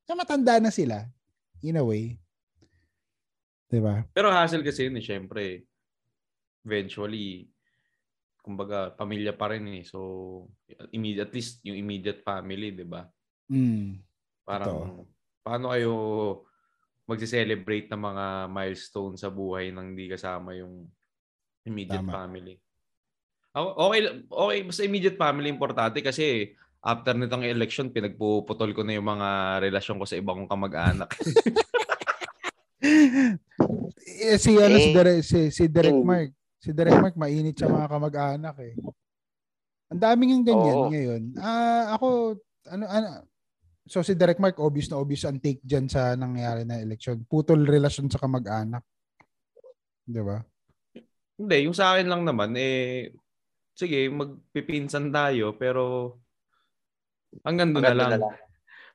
[0.08, 1.04] Sa matanda na sila,
[1.64, 2.16] in a way.
[3.68, 4.08] Diba?
[4.16, 5.44] Pero hassle kasi yun eh, syempre.
[6.64, 7.48] Eventually,
[8.40, 9.84] kumbaga, pamilya pa rin eh.
[9.84, 10.48] So,
[10.96, 13.04] immediate, at least yung immediate family, di ba?
[13.52, 14.00] Mm.
[14.48, 15.04] Parang,
[15.48, 15.94] paano kayo
[17.08, 20.84] magse-celebrate ng mga milestone sa buhay nang di kasama yung
[21.64, 22.12] immediate Tama.
[22.12, 22.60] family?
[23.56, 26.52] Okay, okay, basta immediate family importante kasi
[26.84, 31.10] after nitong election, pinagpuputol ko na yung mga relasyon ko sa ibang kong kamag-anak.
[34.18, 36.06] Eh, si ano si Eh, Derek si, si Derek eh.
[36.06, 36.30] Mark.
[36.62, 38.74] Si Derek Mark mainit sa mga kamag-anak eh.
[39.90, 40.90] Ang daming yung ganyan Oo.
[40.92, 41.24] ngayon.
[41.40, 42.36] Ah, ako
[42.68, 43.08] ano ano
[43.88, 47.24] So si Derek Mark obvious na obvious ang take diyan sa nangyari na election.
[47.24, 48.84] Putol relasyon sa kamag-anak.
[50.04, 50.44] 'Di ba?
[51.38, 53.14] Hindi, yung sa akin lang naman, eh,
[53.78, 56.18] sige, magpipinsan tayo, pero
[57.46, 58.12] hanggang doon na lang.
[58.18, 58.36] na lang.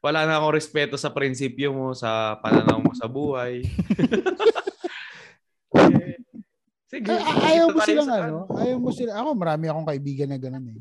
[0.03, 3.63] Wala na akong respeto sa prinsipyo mo, sa pananaw mo sa buhay.
[5.73, 6.21] Eh,
[6.85, 7.09] sige.
[7.09, 8.45] Ay, ay- ayaw mo silang sa ano?
[8.61, 9.17] Ayaw mo sila.
[9.17, 10.77] Ako marami akong kaibigan na ganoon eh,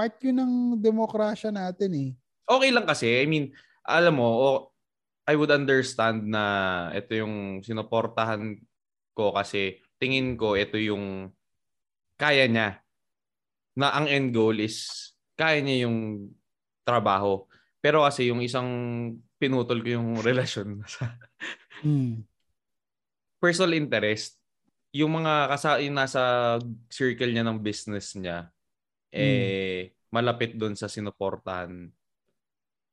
[0.00, 2.10] part yun ng demokrasya natin eh.
[2.48, 3.52] Okay lang kasi, I mean,
[3.84, 4.28] alam mo,
[5.28, 8.56] I would understand na ito yung sinuportahan
[9.12, 11.28] ko kasi tingin ko ito yung
[12.16, 12.80] kaya niya.
[13.76, 16.32] Na ang end goal is kaya niya yung
[16.80, 17.44] trabaho.
[17.84, 18.68] Pero kasi yung isang
[19.36, 21.12] pinutol ko yung relasyon sa
[21.80, 22.28] Mm.
[23.40, 24.36] personal interest,
[24.92, 26.20] yung mga kasa yung nasa
[26.92, 28.52] circle niya ng business niya,
[29.14, 31.90] eh, malapit doon sa sinuportahan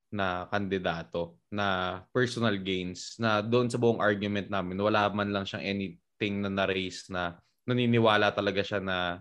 [0.07, 5.67] na kandidato na personal gains na doon sa buong argument namin wala man lang siyang
[5.67, 7.35] anything na na-raise na
[7.67, 9.19] naniniwala talaga siya na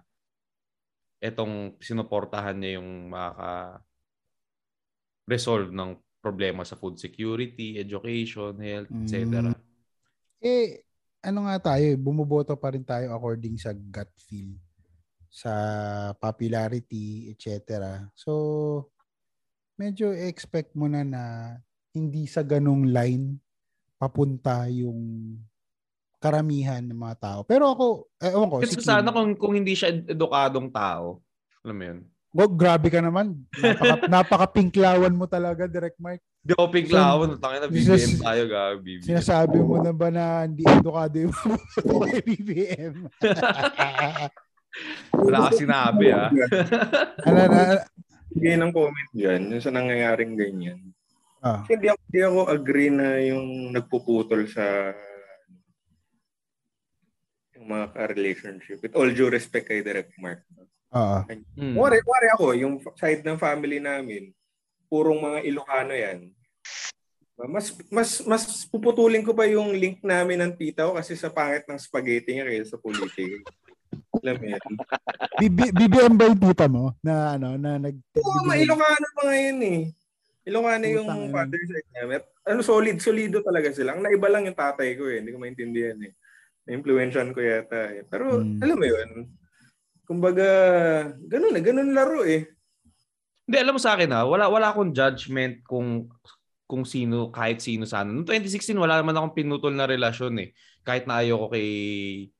[1.19, 3.83] etong sinuportahan niya yung makaka
[5.27, 9.51] resolve ng problema sa food security, education, health, etc.
[9.51, 9.55] Mm.
[10.43, 10.87] Eh,
[11.23, 14.55] ano nga tayo, eh, bumuboto pa rin tayo according sa gut feel,
[15.37, 15.53] sa
[16.16, 17.53] popularity, etc.
[18.16, 18.32] So,
[19.76, 21.22] medyo expect mo na na
[21.93, 23.37] hindi sa ganong line
[24.01, 25.37] papunta yung
[26.16, 27.41] karamihan ng mga tao.
[27.45, 27.84] Pero ako,
[28.16, 31.20] eh, ewan ko, Kasi si sana kung, kung hindi siya edukadong tao,
[31.61, 32.01] alam mo yun,
[32.37, 33.32] Wag, grabe ka naman.
[33.57, 36.20] Napaka, napaka-pinklawan mo talaga, Direct Mike.
[36.45, 37.41] Di ako piglawan.
[37.41, 39.01] Tangin na BBM Sinas- tayo, gabi.
[39.01, 39.07] BBM.
[39.09, 41.32] Sinasabi mo na ba na hindi edukado yung
[42.28, 43.09] BBM?
[45.16, 46.29] Wala ka sinabi, ah.
[47.24, 47.62] ano, na,
[48.37, 50.79] Bigay ng comment dyan, yung sa nangyayaring ganyan.
[51.41, 54.93] ah, Hindi ako, hindi ako agree na yung nagpuputol sa
[57.57, 58.79] yung mga ka-relationship.
[58.85, 60.45] With all due respect kay Direct Mark.
[60.93, 61.18] oo.
[61.57, 61.74] Hmm.
[61.74, 64.37] Wari, wari ako, yung side ng family namin,
[64.93, 66.29] purong mga Ilocano yan.
[67.37, 71.68] Mas mas mas puputulin ko pa yung link namin ng tita ko kasi sa pangit
[71.68, 73.45] ng spaghetti niya kaysa sa politika.
[74.23, 74.39] Yan?
[75.37, 79.61] BB- BBM ba yung tita mo na ano na nag Oo, mga Ilocano mga yun
[79.62, 79.81] eh.
[80.47, 82.05] Ilocano yung Putang father side niya.
[82.47, 83.99] Ano, solid, solido talaga sila.
[83.99, 85.19] Ang naiba lang yung tatay ko eh.
[85.19, 86.14] Hindi ko maintindihan eh.
[86.67, 88.07] Na-influensyan ko yata eh.
[88.07, 88.62] Pero Hmm.
[88.62, 89.11] alam mo yun,
[90.07, 90.47] kumbaga,
[91.27, 92.47] ganun na, ganun laro eh.
[93.47, 96.07] Hindi, alam mo sa akin ha, wala, wala akong judgment kung
[96.67, 98.11] kung sino, kahit sino sana.
[98.11, 100.51] Noong 2016, wala naman akong pinutol na relasyon eh.
[100.83, 101.67] Kahit na ayoko kay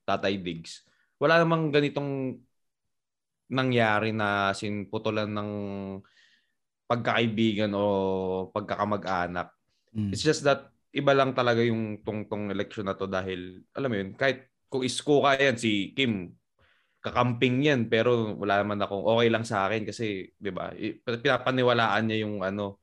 [0.03, 0.83] Tatay Diggs.
[1.17, 2.37] Wala namang ganitong
[3.49, 5.51] nangyari na sinputulan ng
[6.87, 7.83] pagkakaibigan o
[8.51, 9.51] pagkakamag-anak.
[9.95, 10.11] Mm.
[10.11, 14.11] It's just that iba lang talaga yung tungtong election na to dahil, alam mo yun,
[14.15, 16.31] kahit kung isko ka yan, si Kim,
[17.03, 20.73] kakamping yan, pero wala naman akong okay lang sa akin kasi, di ba,
[21.05, 22.81] pinapaniwalaan niya yung ano,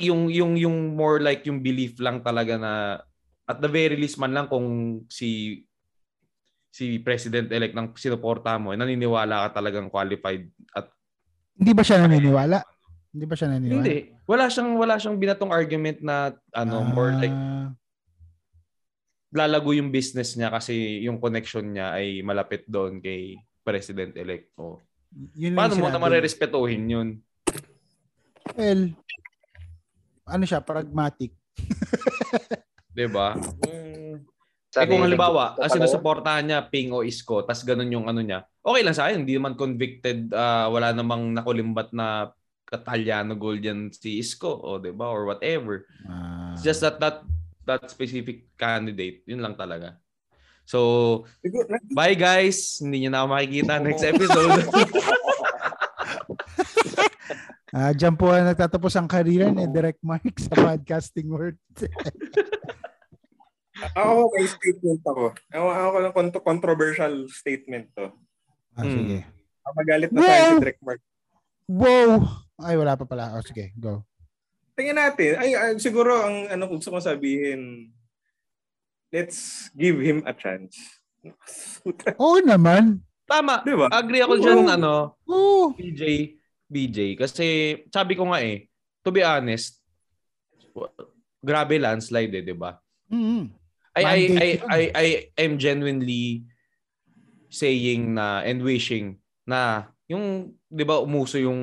[0.00, 2.72] yung, yung, yung more like yung belief lang talaga na,
[3.48, 5.62] at the very least man lang kung si
[6.68, 10.92] si president-elect ng sinuporta mo, eh, naniniwala ka talagang qualified at
[11.58, 12.58] Hindi ba siya naniniwala?
[13.10, 13.82] Hindi ba siya naniniwala?
[13.82, 13.96] hindi.
[14.28, 17.72] Wala siyang wala siyang binatong argument na ano more like Ah,
[19.34, 24.56] lalago yung business niya kasi yung connection niya ay malapit doon kay president-elect.
[24.56, 24.80] O,
[25.36, 27.08] yun paano mo naman rerespetuhin yun?
[28.56, 28.96] Well,
[30.24, 31.32] ano siya, pragmatic.
[32.96, 33.36] 'Di ba?
[33.68, 34.07] Eh
[34.68, 38.44] Sabi, kung halimbawa, nag- as sinusuportahan niya Ping o Isko, tas ganun yung ano niya,
[38.60, 39.24] okay lang sa akin.
[39.24, 42.36] Hindi naman convicted, ah, wala namang nakulimbat na
[42.68, 45.08] Italiano gold yan si Isko, o 'di ba?
[45.08, 45.88] Or whatever.
[46.04, 47.24] Ah, It's just that that
[47.64, 49.96] that specific candidate, yun lang talaga.
[50.68, 51.24] So,
[51.96, 52.84] bye guys.
[52.84, 54.68] Hindi niyo na ako makikita next episode.
[57.72, 61.56] ah, dyan po ang nagtatapos ang career ni Direct Mark sa podcasting world.
[63.94, 65.24] ako may statement ako.
[65.48, 68.10] Ako, ako lang kont- controversial statement to.
[68.74, 68.94] Ah, Mm.
[68.94, 69.18] sige.
[69.62, 70.26] Ako magalit na Wow!
[70.26, 71.00] tayo si Direk Mark.
[71.68, 72.10] Wow!
[72.58, 73.32] Ay, wala pa pala.
[73.32, 74.02] Oh, sige, go.
[74.74, 75.36] Tingnan natin.
[75.36, 77.90] Ay, ay, siguro ang ano gusto ko sabihin,
[79.10, 80.78] let's give him a chance.
[82.22, 83.02] Oo naman.
[83.24, 83.60] Tama.
[83.60, 83.90] Di ba?
[83.90, 84.70] Agree ako dyan, Oo.
[84.70, 84.94] ano,
[85.26, 85.74] Oo.
[85.74, 86.32] BJ,
[86.64, 86.98] BJ.
[87.14, 87.46] Kasi,
[87.88, 88.66] sabi ko nga eh,
[89.02, 89.82] to be honest,
[91.38, 92.72] grabe landslide eh, di ba?
[93.08, 93.42] Mm-hmm.
[93.98, 95.06] I, I, I, I, I,
[95.42, 96.46] am genuinely
[97.48, 99.16] saying na and wishing
[99.48, 101.60] na yung 'di ba umuso yung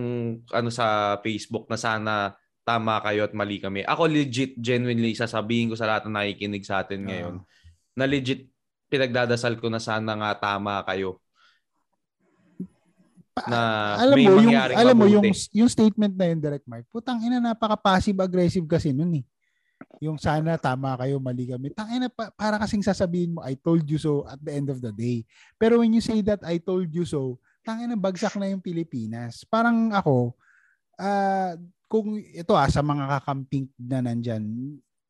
[0.50, 2.34] ano sa Facebook na sana
[2.66, 3.86] tama kayo at mali kami.
[3.86, 7.36] Ako legit genuinely sasabihin ko sa lahat na nakikinig sa atin ngayon
[7.94, 8.50] na legit
[8.90, 11.22] pinagdadasal ko na sana nga tama kayo.
[13.46, 16.90] Na alam may mo yung alam mo yung yung statement na yun direct Mark.
[16.90, 19.26] Putang ina napaka passive aggressive kasi noon eh.
[20.04, 21.72] Yung sana tama kayo mali kami.
[21.72, 24.92] Tangina pa, para kasing sasabihin mo I told you so at the end of the
[24.92, 25.24] day.
[25.56, 29.48] Pero when you say that I told you so, tangina bagsak na yung Pilipinas.
[29.48, 30.36] Parang ako
[30.96, 31.56] ah
[31.92, 34.44] kung ito ah sa mga kakamping na nandyan,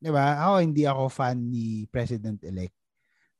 [0.02, 0.44] 'di ba?
[0.46, 2.76] Ako hindi ako fan ni President elect.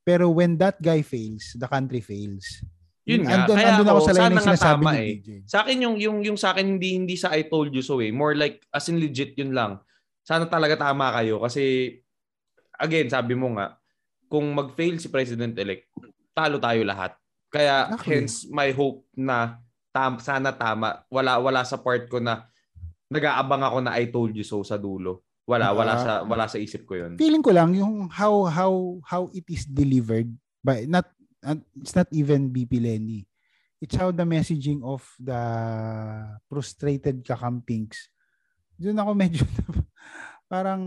[0.06, 2.62] Pero when that guy fails, the country fails.
[3.06, 3.46] Yun nga.
[3.46, 5.14] Andun, Kaya andun ako ako, sa line nga sinasabi tama ni eh.
[5.22, 5.30] DJ.
[5.46, 8.10] Sa akin yung yung yung sa akin hindi hindi sa I told you so eh.
[8.10, 9.78] More like as in legit yun lang.
[10.26, 11.96] Sana talaga tama kayo kasi
[12.76, 13.78] again, sabi mo nga
[14.26, 15.86] kung mag-fail si President elect,
[16.34, 17.14] talo tayo lahat.
[17.48, 18.10] Kaya Exactly.
[18.10, 19.62] hence my hope na
[19.94, 21.06] tam, sana tama.
[21.08, 22.50] Wala wala sa part ko na
[23.08, 25.22] nag-aabang ako na I told you so sa dulo.
[25.46, 26.02] Wala wala Ah.
[26.02, 27.22] sa wala sa isip ko yun.
[27.22, 28.74] feeling ko lang yung how how
[29.06, 30.26] how it is delivered
[30.66, 31.06] by not
[31.46, 33.30] uh, it's not even BP Lenny
[33.78, 35.38] it's how the messaging of the
[36.50, 38.10] frustrated kakampings.
[38.82, 39.46] Doon ako medyo
[40.46, 40.82] parang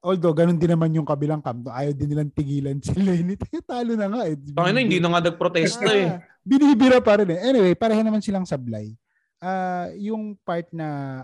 [0.00, 3.12] although ganun din naman yung kabilang camp, no, ayaw din nilang tigilan sila.
[3.12, 4.36] Hindi talo na nga eh.
[4.38, 6.16] Tangina, hindi na nga nagprotesta eh.
[6.42, 7.40] Binibira pa rin eh.
[7.44, 8.96] Anyway, pareho naman silang sablay.
[9.42, 11.22] Ah, yung part na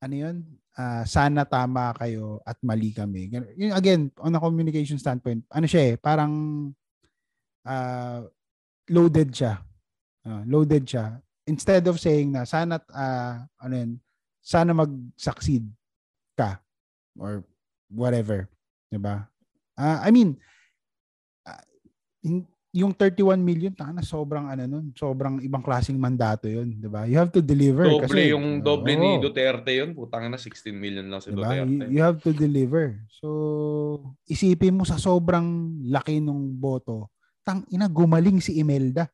[0.00, 0.36] ano yun,
[0.74, 3.28] ah, sana tama kayo at mali kami.
[3.28, 6.32] Gan- Yun, again, on a communication standpoint, ano siya eh, parang
[7.62, 8.24] ah,
[8.88, 9.60] loaded siya.
[10.26, 11.20] Ah, loaded siya.
[11.48, 13.90] Instead of saying na sana ah, ano yun,
[14.42, 15.64] sana mag-succeed
[16.38, 16.62] ka
[17.18, 17.42] or
[17.90, 18.46] whatever,
[18.86, 19.26] 'di ba?
[19.74, 20.38] Ah, I mean,
[21.42, 21.58] ah,
[22.22, 26.86] in- yung 31 million, taka na sobrang ano nun, sobrang ibang klaseng mandato 'yun, 'di
[26.86, 27.10] ba?
[27.10, 29.24] You have to deliver Doble kasi yung doble ni Oo.
[29.26, 29.98] Duterte yun.
[29.98, 31.48] Putang na 16 million lang si Diba?
[31.58, 31.90] Duterte.
[31.90, 32.94] you have to deliver.
[33.18, 33.28] So,
[34.30, 37.10] isipin mo sa sobrang laki nung boto,
[37.42, 39.10] tang ina gumaling si Imelda.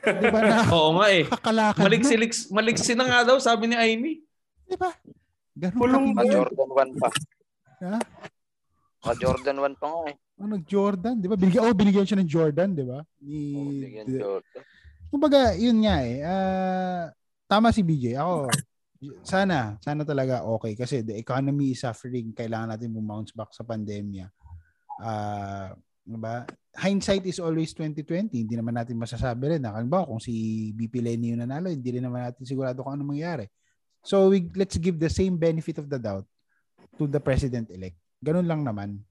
[0.00, 0.58] 'Di ba na?
[0.74, 1.22] Oo nga eh.
[1.28, 1.86] Kakalakad na.
[1.86, 2.14] Maliksi,
[2.50, 4.12] maliksi na nga daw, sabi ni Amy.
[4.64, 4.90] 'Di ba?
[5.56, 6.04] Ganun Pulong.
[6.12, 7.08] Pa Jordan 1 pa.
[7.80, 7.96] Ha?
[9.00, 10.16] Pa Jordan 1 pa nga eh.
[10.36, 11.36] Oh, nag-Jordan, 'di ba?
[11.40, 13.00] Binigyan oh, binigyan siya ng Jordan, 'di ba?
[13.24, 14.62] Ni Oh, bigyan Jordan.
[15.08, 16.20] Kumbaga, yun nga eh.
[16.20, 17.08] Ah,
[17.48, 18.20] tama si BJ.
[18.20, 18.52] Ako,
[19.24, 20.76] sana, sana talaga okay.
[20.76, 22.36] Kasi the economy is suffering.
[22.36, 24.28] Kailangan natin bumounce back sa pandemya.
[25.00, 25.72] Ah,
[26.04, 26.44] diba?
[26.76, 28.28] Hindsight is always 2020.
[28.44, 29.64] Hindi naman natin masasabi rin.
[29.64, 33.08] Na, halimbawa, kung si BP Lenny yung nanalo, hindi rin naman natin sigurado kung ano
[33.08, 33.48] mangyari.
[34.06, 36.24] So, we, let's give the same benefit of the doubt
[36.94, 37.98] to the president-elect.
[38.22, 39.02] Ganun lang naman.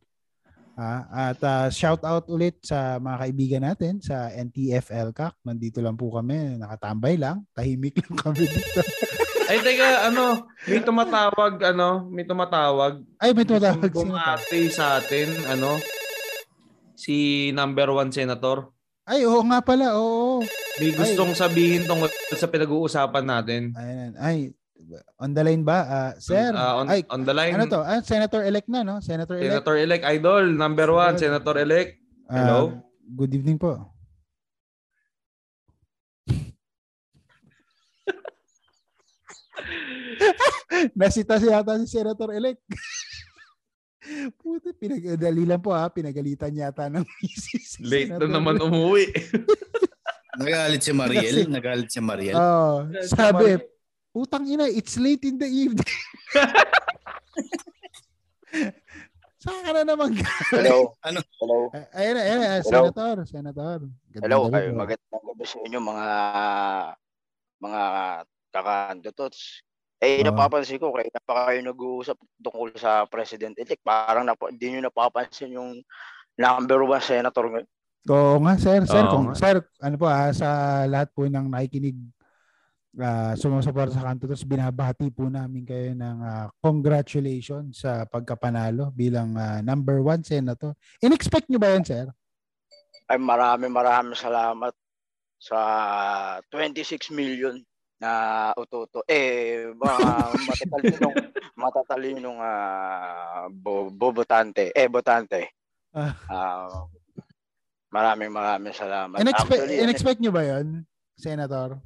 [0.76, 5.36] Ah, at ah, shout out ulit sa mga kaibigan natin sa NTFL CAC.
[5.48, 8.84] Nandito lang po kami, nakatambay lang, tahimik lang kami dito.
[9.52, 13.00] Ay, teka, ano, may tumatawag, ano, may tumatawag.
[13.22, 15.80] Ay, may tumatawag ate sa atin, ano,
[16.98, 18.68] si number one senator.
[19.06, 20.44] Ay, oo nga pala, oo.
[20.82, 23.62] May gustong sabihin tungkol sa pinag-uusapan natin.
[23.78, 24.52] Ayan, ay,
[25.18, 25.78] on the line ba?
[25.84, 27.80] Ah, sir, Ah, on, ay, on the line, ano to?
[27.80, 29.00] Ah, Senator-elect na, no?
[29.00, 29.52] Senator-elect.
[29.52, 31.16] Senator-elect Idol, number one.
[31.16, 31.90] Senator-elect.
[32.26, 32.60] Ah, hello?
[33.06, 33.78] good evening po.
[40.96, 42.62] Nasita siya yata si Senator-elect.
[44.38, 45.90] Puta, pinag-dali lang po ha.
[45.90, 47.78] Pinagalitan yata ng misis.
[47.78, 48.30] si Late na Senator.
[48.30, 49.10] naman umuwi.
[50.38, 51.48] Nagalit si Mariel.
[51.50, 52.36] Nagalit si Mariel.
[52.38, 53.58] Oh, sabi,
[54.16, 55.84] putang ina, it's late in the evening.
[59.44, 60.64] Saan ka na naman galing?
[60.64, 60.96] Hello.
[61.04, 61.20] Ano?
[61.44, 61.58] Hello.
[61.76, 62.64] Ay- Ayun na, ayun na, Hello.
[62.64, 63.78] senator, senator.
[64.10, 64.38] Gandang Hello.
[64.48, 66.08] gabi magandang gabi sa inyo mga
[67.60, 67.82] mga
[68.56, 69.60] kakandotots.
[70.00, 70.32] Eh, Oo.
[70.32, 73.84] napapansin ko, kaya pa kayo nag-uusap tungkol sa President-elect.
[73.84, 75.84] Parang napa, di nyo napapansin yung
[76.40, 77.68] number one senator ngayon.
[78.06, 78.80] Oo nga, sir.
[78.86, 80.48] Sir, Oo kung, sir, ano po ah, sa
[80.86, 81.98] lahat po ng nakikinig
[83.00, 89.36] uh, sumusuporta sa kanto, tapos binabati po namin kayo ng ah, congratulations sa pagkapanalo bilang
[89.36, 90.72] ah, number one senator.
[91.04, 92.06] In-expect nyo ba yan, sir?
[93.06, 94.74] Ay, marami marami salamat
[95.38, 95.60] sa
[96.50, 97.56] 26 million
[98.02, 99.06] na ututo.
[99.06, 101.16] Eh, mga matatalinong
[101.64, 102.40] matatalinong
[103.62, 104.74] bo, bobotante.
[104.74, 105.54] Eh, botante.
[105.96, 106.84] Ah,
[107.94, 109.22] maraming maraming salamat.
[109.22, 110.84] In-expect, Actually, in-expect nyo ba yan,
[111.16, 111.80] senator?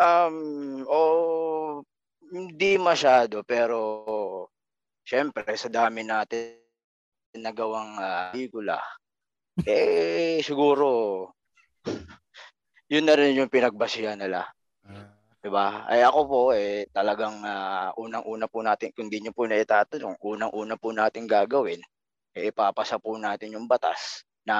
[0.00, 1.84] Um, oh,
[2.32, 4.48] hindi masyado pero
[5.04, 6.56] syempre sa dami natin
[7.36, 8.80] nagawang uh, pelikula,
[9.68, 11.28] eh siguro
[12.88, 14.48] yun na rin yung pinagbasihan nila.
[14.88, 15.12] Ah,
[15.44, 15.84] 'Di ba?
[15.84, 20.16] Ay ako po eh talagang ah, unang-una po natin kung di niyo po na itatanong,
[20.16, 21.84] unang-una po natin gagawin
[22.34, 24.56] eh ipapasa po natin yung batas na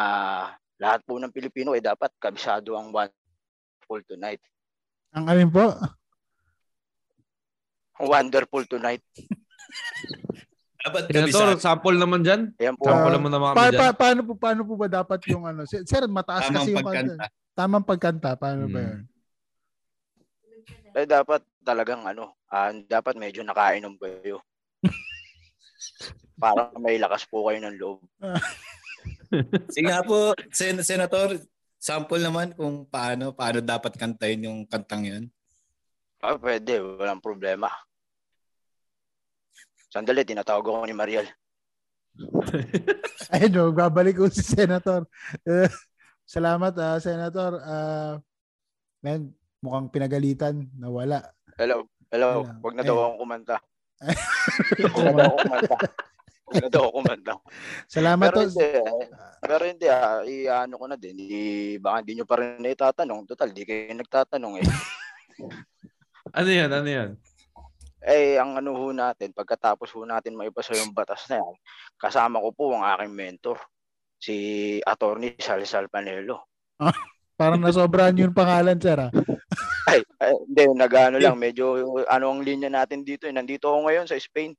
[0.80, 3.12] lahat po ng Pilipino ay dapat kabisado ang one
[3.86, 4.42] full tonight.
[5.10, 5.74] Ang alin po?
[8.00, 9.04] Wonderful tonight.
[10.80, 12.56] Dapat Senator, sample naman dyan.
[12.56, 12.88] Ayan po.
[12.88, 15.68] Sample naman naman Pa, pa, paano po paano po ba dapat yung ano?
[15.68, 17.24] Sir, sir, mataas Tamang kasi yung pagkanta.
[17.52, 18.88] Tamang pagkanta, paano ba Hmm.
[18.88, 19.00] yun?
[20.90, 24.40] Eh, dapat talagang ano, ah, dapat medyo nakainom kayo.
[26.34, 28.00] Para may lakas po kayo ng loob.
[29.70, 31.36] Sige nga po, Sen- Senator,
[31.80, 35.24] sample naman kung paano paano dapat kantahin yung kantang yun.
[36.20, 37.72] Ah, pwede, walang problema.
[39.88, 41.24] Sandali, tinatawag ako ni Mariel.
[43.32, 45.08] Ayun, no, babalik ko si Senator.
[45.48, 45.66] Eh,
[46.36, 47.56] salamat, ah, Senator.
[47.64, 48.20] Ah,
[49.00, 49.32] man,
[49.64, 51.24] mukhang pinagalitan na wala.
[51.56, 52.44] Hello, hello.
[52.44, 52.60] Hello.
[52.60, 52.86] Huwag na Eh.
[52.86, 53.56] daw akong kumanta.
[54.92, 55.76] Huwag na daw akong kumanta.
[56.54, 57.40] Na document lang.
[57.86, 58.44] Salamat Pero to.
[58.50, 58.68] hindi,
[59.40, 61.40] pero hindi ah, i-ano ko na din, i,
[61.78, 63.26] baka hindi nyo pa rin na itatanong.
[63.30, 64.66] Total, di kayo nagtatanong eh.
[66.30, 66.70] Ano yan?
[66.70, 67.10] Ano yan?
[68.06, 71.56] Eh, ang ano ho natin, pagkatapos ho natin maipasa yung batas na yan,
[71.98, 73.58] kasama ko po ang aking mentor,
[74.20, 74.36] si
[74.84, 76.48] Attorney Salsal Panelo.
[77.40, 79.00] Parang nasobrahan yung pangalan, sir.
[79.00, 79.10] ah.
[79.88, 83.24] Ay, ay hindi, nag-ano lang, medyo ano ang linya natin dito.
[83.24, 83.32] Eh.
[83.32, 84.52] Nandito ako ngayon sa Spain.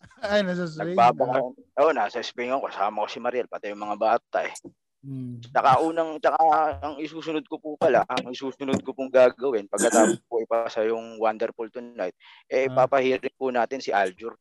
[0.24, 0.92] Ay, nasa Spain.
[0.96, 1.38] Nagbabaka.
[1.80, 2.68] Oo, nasa Spain ako.
[2.68, 4.54] Kasama ko si Mariel, pati yung mga bata eh.
[5.00, 5.40] Hmm.
[5.40, 6.36] Tsaka unang, tsaka
[6.84, 11.72] ang isusunod ko po pala, ang isusunod ko pong gagawin pagkatapos po ipasa yung Wonderful
[11.72, 12.12] Tonight,
[12.46, 12.84] eh Ah.
[12.84, 14.36] papahiring po natin si Aljur.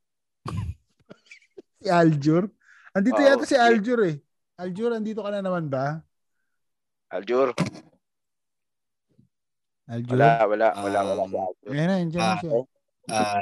[1.80, 2.51] Si Aljur.
[2.91, 4.20] Andito Oo, yata si Aljur eh.
[4.60, 6.03] Aljur, andito ka na naman ba?
[7.07, 7.55] Aljur,
[9.88, 10.12] Aljur?
[10.12, 11.72] wala, wala, wala, wala Um, Aljur.
[11.72, 12.51] Ayan na, andyan na Ah, siya.
[13.10, 13.39] Ah,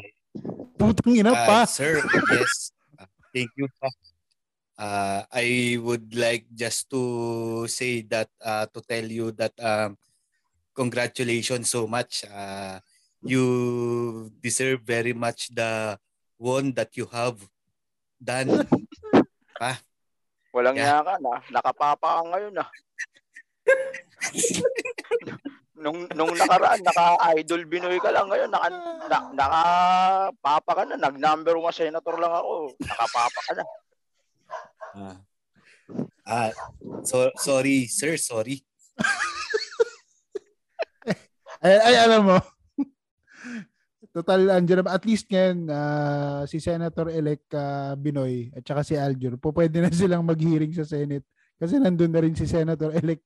[0.78, 1.60] Putang ina ah, pa.
[1.66, 2.02] sir,
[2.34, 2.72] yes.
[2.98, 3.66] Ah, Thank you.
[4.78, 9.98] Uh, I would like just to say that uh, to tell you that um,
[10.78, 12.22] congratulations so much.
[12.30, 12.78] Uh,
[13.26, 15.98] you deserve very much the
[16.38, 17.42] one that you have
[18.22, 18.70] done.
[20.54, 21.02] Walang Yeah.
[21.02, 21.02] yeah.
[21.02, 21.34] ka na.
[21.54, 22.70] Nakapapa ka ngayon ah.
[25.78, 28.70] nung nung nakaraan naka-idol Binoy ka lang ngayon naka
[29.08, 33.66] na, nakapapa ka na nag number one senator lang ako nakapapa ka na
[34.98, 35.18] Ah,
[36.26, 36.52] ah,
[37.06, 38.66] so, sorry, sir, sorry.
[41.58, 42.38] Ay, ay alam mo.
[44.14, 44.86] Total, andyan.
[44.86, 49.94] At least ngayon, ah, si Senator-elect ah, Binoy at saka si Aljur, po pwede na
[49.94, 51.26] silang mag-hearing sa Senate.
[51.58, 53.24] Kasi nandun na rin si Senator-elect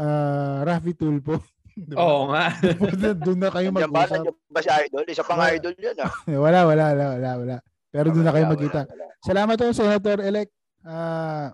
[0.00, 1.40] ah, Raffy Tulfo.
[1.88, 1.98] Di ba?
[1.98, 2.44] Oo nga.
[3.24, 4.20] doon na kayo mag-usap.
[4.20, 5.54] nandiyan ba si idol isa pang Wala.
[5.56, 6.12] idol yan ah
[6.44, 7.56] wala, wala, wala, wala, wala.
[7.88, 8.80] Pero doon na kayo magkita.
[8.84, 9.20] wala, wala.
[9.22, 10.52] Salamat po, Senator-elect
[10.82, 11.48] ah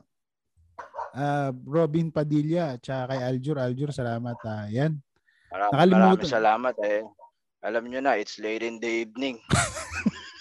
[1.13, 3.57] ah, Robin Padilla at saka kay Aljur.
[3.59, 4.37] Aljur, salamat.
[4.45, 4.67] ah.
[4.69, 4.97] yan.
[5.49, 6.05] Maraming, Nakalimutan.
[6.13, 7.03] maraming salamat eh
[7.59, 9.41] alam nyo na it's late in the evening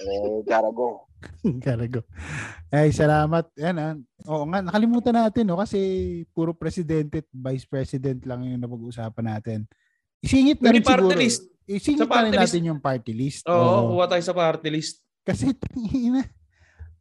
[0.04, 1.07] eh gotta go
[1.66, 2.02] Karago.
[2.70, 3.50] Ay, salamat.
[3.58, 3.94] Yan, ah.
[4.30, 5.58] Oo nga, nakalimutan natin, no?
[5.58, 5.80] Kasi
[6.36, 9.60] puro presidente at vice president lang yung napag-uusapan natin.
[10.22, 11.18] Isingit na rin party siguro.
[11.18, 11.42] list.
[11.68, 12.44] Isingit Sa na rin party list.
[12.44, 13.44] natin yung party list.
[13.50, 15.02] Oo, kuha tayo sa party list.
[15.26, 15.54] Kasi,
[16.08, 16.24] ina,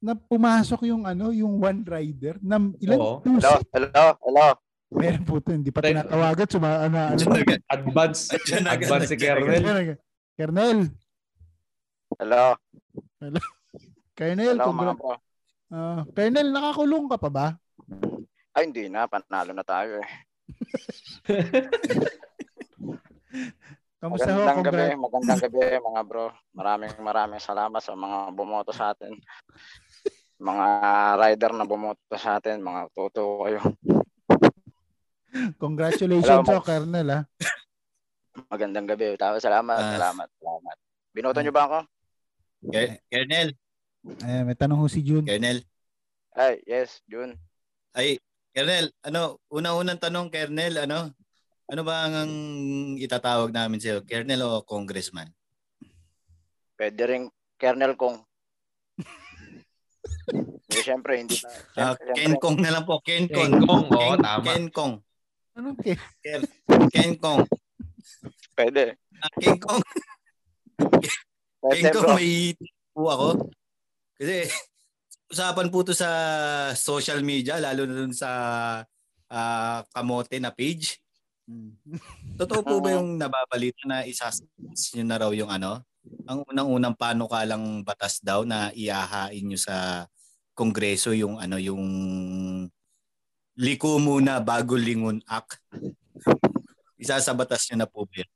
[0.00, 2.98] na pumasok yung ano, yung one rider na ilan?
[3.00, 3.16] Oo.
[3.24, 4.48] Two hello hello hello
[4.86, 6.46] Meron po ito, hindi pa tinatawagan.
[6.46, 7.18] Suma, ano, ano,
[7.66, 8.30] Advance.
[8.38, 9.18] Advance si.
[9.18, 9.98] Kernel.
[10.38, 10.78] Kernel,
[12.22, 12.54] hello
[13.18, 13.42] hello
[14.16, 15.14] congra- mga bro
[15.70, 17.46] ah, Kernel, nakakulong ka pa ba?
[18.56, 20.08] ay hindi na panalo na tayo eh
[23.96, 24.44] Kamusta ho?
[24.44, 25.00] Magandang gabi, Congrats.
[25.00, 26.26] magandang gabi mga bro.
[26.52, 29.16] Maraming maraming salamat sa mga bumoto sa atin.
[30.36, 30.66] Mga
[31.16, 33.60] rider na bumoto sa atin, mga totoo kayo.
[35.56, 37.22] Congratulations Hello, ho, Kernel, ah.
[38.46, 39.16] Magandang gabi.
[39.16, 39.92] Tama, salamat, Ah.
[39.96, 40.76] salamat, salamat.
[41.10, 41.78] Binoto niyo ba ako?
[43.08, 43.48] Kernel,
[44.22, 45.26] Ayan, may tanong ho si June.
[45.26, 45.66] Kernel.
[46.36, 47.34] Ay, yes, June.
[47.90, 48.22] Ay,
[48.54, 51.10] Kernel, ano, una-unang tanong, Kernel, ano?
[51.66, 52.30] Ano ba ang,
[52.94, 54.06] itatawag namin sa'yo?
[54.06, 55.26] Kernel o congressman?
[56.78, 57.22] Pwede rin
[57.58, 58.22] Kernel Kong.
[60.70, 61.50] eh, syempre, hindi na.
[61.74, 63.02] Ah, syempre, Ken Kong na lang po.
[63.02, 63.50] Ken Kong.
[63.50, 64.44] Kenkong, oo, Ken, tama.
[64.46, 64.94] Ken Kong.
[65.56, 65.94] Anong ke?
[66.92, 67.42] Ken Kong.
[68.54, 68.94] Pwede.
[69.18, 69.80] Ah, Ken Kong.
[71.58, 72.14] Pwede, Ken Kong, bro.
[72.14, 72.52] may
[72.92, 73.28] po ako.
[74.16, 74.48] Kasi,
[75.32, 76.10] usapan po to sa
[76.72, 78.30] social media, lalo na dun sa
[79.30, 80.98] ah, kamote na page.
[81.46, 81.78] Hmm.
[82.40, 84.42] Totoo po ba yung nababalita na isas
[84.92, 85.82] nyo na raw yung ano?
[86.26, 90.06] Ang unang-unang panukalang batas daw na iahain nyo sa
[90.56, 91.84] kongreso yung ano yung
[93.58, 95.60] liko muna bago lingon act.
[97.02, 98.30] Isa sa batas nyo na po ba yun?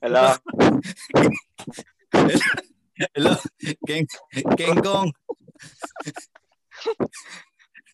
[0.00, 0.36] Hello.
[3.14, 3.34] Hello,
[3.86, 4.06] King,
[4.56, 5.12] King Kong.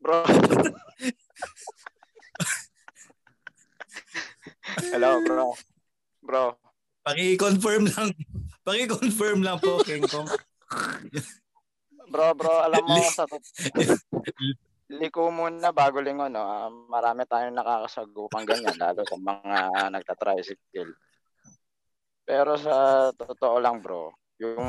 [0.03, 0.25] Bro.
[4.93, 5.55] Hello, bro.
[6.23, 6.45] Bro.
[7.07, 8.11] Paki-confirm lang.
[8.67, 10.27] Paki-confirm lang po, King Kong.
[12.11, 13.27] Bro, bro, alam mo sa
[14.91, 16.47] liko muna bago lingon, no?
[16.47, 19.57] Ah, marami tayong nakakasagupang ganyan, lalo sa mga
[19.91, 20.93] nagta-tricycle.
[22.27, 24.67] Pero sa totoo lang, bro, yung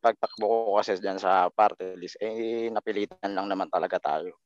[0.00, 4.36] pagtakbo ko kasi dyan sa party list, eh, napilitan lang naman talaga tayo.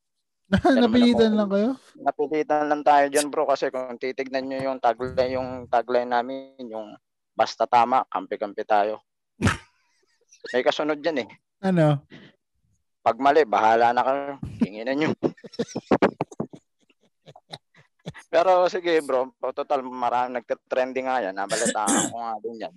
[0.82, 1.70] Napilitan lang kayo?
[1.96, 6.92] napilitan lang tayo dyan bro kasi kung titignan nyo yung tagline, yung tagline namin, yung
[7.32, 9.00] basta tama, kampi-kampi tayo.
[10.52, 11.28] May kasunod dyan eh.
[11.62, 12.02] Ano?
[13.02, 14.38] Pag mali, bahala na kayo.
[14.82, 15.10] Kinginan nyo.
[18.26, 21.38] Pero sige bro, total marami nagka-trending nga yan.
[21.38, 22.74] Nabalitaan ko nga din yan.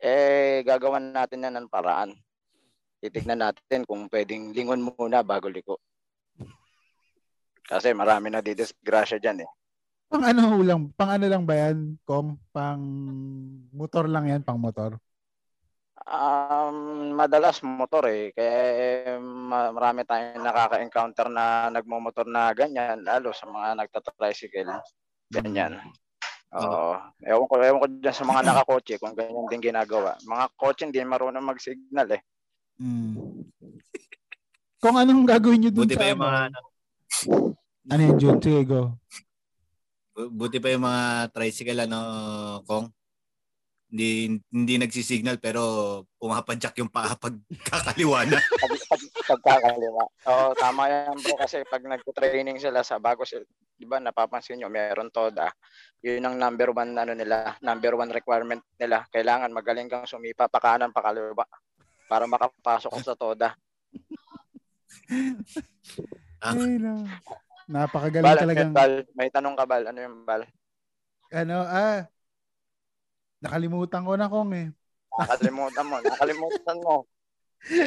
[0.00, 2.16] Eh, gagawan natin yan ng paraan.
[2.96, 5.76] Titignan natin kung pwedeng lingon muna bago liko.
[7.68, 9.50] Kasi marami na didisgrasya dyan eh.
[10.08, 12.40] Pang ano lang, pang ano lang ba yan, Kong?
[12.56, 12.80] Pang
[13.68, 14.96] motor lang yan, pang motor.
[16.04, 18.28] Um, madalas motor eh.
[18.36, 24.68] Kaya eh, ma- marami tayong nakaka-encounter na nagmumotor na ganyan, lalo sa mga nagtatricycle.
[25.32, 25.80] Ganyan.
[26.54, 26.94] Oo.
[27.24, 30.14] Ewan ko, ewan ko dyan sa mga nakakotse kung ganyan din ginagawa.
[30.22, 32.22] Mga kotse hindi marunong mag-signal eh.
[32.78, 33.16] Mm.
[34.84, 36.28] Kung anong gagawin nyo dun Buti sa pa yung ano?
[36.28, 36.42] mga
[37.88, 38.36] Ano yun, Jun?
[38.36, 38.92] Sige, go.
[40.12, 41.98] bu- buti pa yung mga tricycle ano,
[42.68, 42.92] Kong.
[43.94, 45.62] Hindi hindi nagsisignal pero
[46.18, 47.30] pumapadyak yung paa pag
[47.62, 48.42] kakaliwa na.
[48.64, 49.02] Pag, pag,
[49.38, 50.02] pagkakaliwa.
[50.26, 53.46] Oo, tama yan bro kasi pag nagpo-training sila sa bago sila,
[53.78, 55.46] di ba napapansin nyo, meron TODA.
[56.02, 59.06] Yun ang number one ano nila, number one requirement nila.
[59.14, 61.46] Kailangan magaling kang sumipa pa kanan pa kaliwa
[62.10, 63.54] para makapasok ka sa TODA.
[66.42, 66.52] Ah.
[66.58, 67.06] Ay, no.
[67.70, 70.42] Napakagaling Bal, talagang, Bal, may tanong ka Bal, ano yung Bal?
[71.34, 72.04] ano, ah,
[73.44, 74.68] nakalimutan ko na, Kong eh.
[75.14, 76.94] Nakalimutan mo, nakalimutan mo.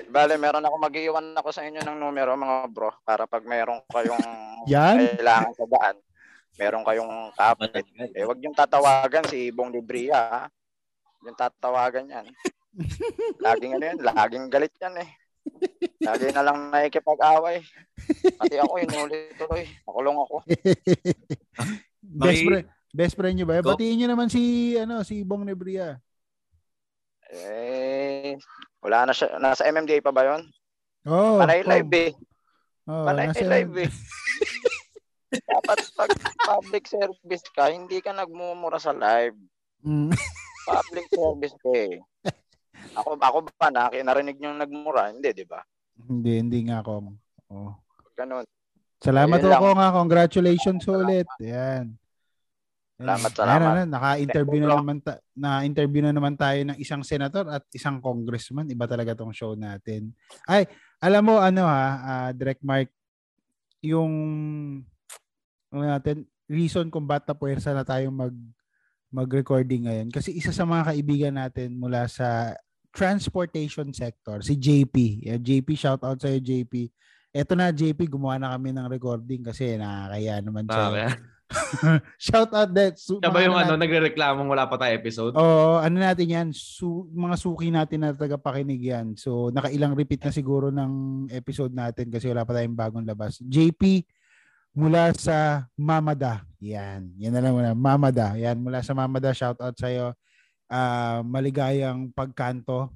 [0.10, 4.26] Bale, meron ako mag-iwan ako sa inyo ng numero mga bro para pag meron kayong
[4.66, 5.18] Yan?
[5.18, 5.98] kailangan sa daan,
[6.58, 7.86] meron kayong kapit.
[8.18, 10.18] Eh, wag yung tatawagan si Ibong Libria.
[10.18, 10.42] ha?
[11.26, 12.26] Yung tatawagan yan.
[13.42, 15.10] Laging ano yan, laging galit yan eh.
[16.04, 17.64] Lagi na lang nakikipag-away.
[18.38, 19.64] Pati ako, inuli tuloy.
[19.88, 20.36] Makulong ako.
[22.02, 22.68] best, friend,
[22.98, 23.62] best friend nyo ba?
[23.62, 23.78] Go.
[23.78, 26.02] Batiin nyo naman si, ano, si Bong Nebria.
[27.30, 28.34] Eh,
[28.82, 29.38] wala na siya.
[29.38, 30.42] Nasa MMDA pa ba yun?
[31.06, 32.12] Oh, Panay live eh.
[32.90, 33.92] Oh, Panay nasa- live eh.
[35.54, 36.12] Dapat pag
[36.48, 39.38] public service ka, hindi ka nagmumura sa live.
[39.86, 40.10] Mm.
[40.68, 42.00] Public service ka eh.
[42.96, 45.12] Ako, ako ba na, narinig nyo nagmura?
[45.12, 45.60] Hindi, di ba?
[45.96, 47.08] Hindi, hindi nga, Kong.
[47.52, 47.76] Oh.
[48.16, 48.44] Ganun.
[49.04, 49.62] Salamat Ayun lang.
[49.62, 49.80] Kong.
[49.80, 49.88] ha.
[49.94, 51.28] Congratulations ulit.
[51.44, 51.96] Yan.
[52.98, 53.62] Salamat, salamat.
[53.62, 58.66] ano, naka-interview na naman ta- na-interview na naman tayo ng isang senator at isang congressman.
[58.74, 60.18] Iba talaga tong show natin.
[60.50, 60.66] Ay,
[60.98, 62.90] alam mo ano ha, ah, Direct Mark,
[63.86, 64.14] yung
[65.70, 68.36] ano natin, reason kung ba't na puwersa na tayong mag
[69.08, 72.58] mag-recording ngayon kasi isa sa mga kaibigan natin mula sa
[72.92, 74.96] transportation sector, si JP.
[75.22, 76.90] Yeah, JP, shout out sa JP.
[77.30, 80.88] Eto na JP, gumawa na kami ng recording kasi nakakaya naman siya.
[80.90, 81.10] Kaya,
[82.20, 83.00] Shout out that.
[83.00, 85.34] Su- siya ba yung ano, natin- nagre-reklamong wala pa tayo episode?
[85.40, 89.16] Oo, ano natin yan, su- mga suki natin na tagapakinig yan.
[89.16, 93.40] So, nakailang repeat na siguro ng episode natin kasi wala pa tayong bagong labas.
[93.40, 94.04] JP,
[94.78, 96.46] mula sa Mamada.
[96.62, 97.10] Yan.
[97.18, 97.74] Yan na lang muna.
[97.74, 98.38] Mamada.
[98.38, 98.62] Yan.
[98.62, 100.14] Mula sa Mamada, shout out sa'yo.
[100.70, 102.94] Ah, maligayang pagkanto.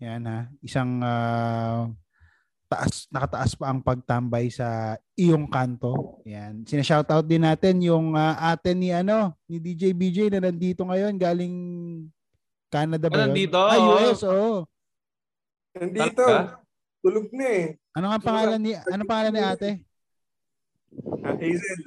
[0.00, 0.40] Yan ha.
[0.62, 1.90] Isang ah,
[2.68, 6.20] taas, nakataas pa ang pagtambay sa iyong kanto.
[6.28, 6.62] Yan.
[6.68, 11.56] Sina-shoutout din natin yung ah, ate ni ano, ni DJ BJ na nandito ngayon galing
[12.68, 13.28] Canada ba Ah, yun?
[13.32, 13.56] nandito?
[13.58, 14.68] Ah, US, oo.
[15.72, 16.24] Nandito.
[17.00, 17.66] Tulog na eh.
[17.96, 19.70] Ano nga pangalan ni ano pangalan ni ate?
[21.24, 21.80] Ah, Hazel.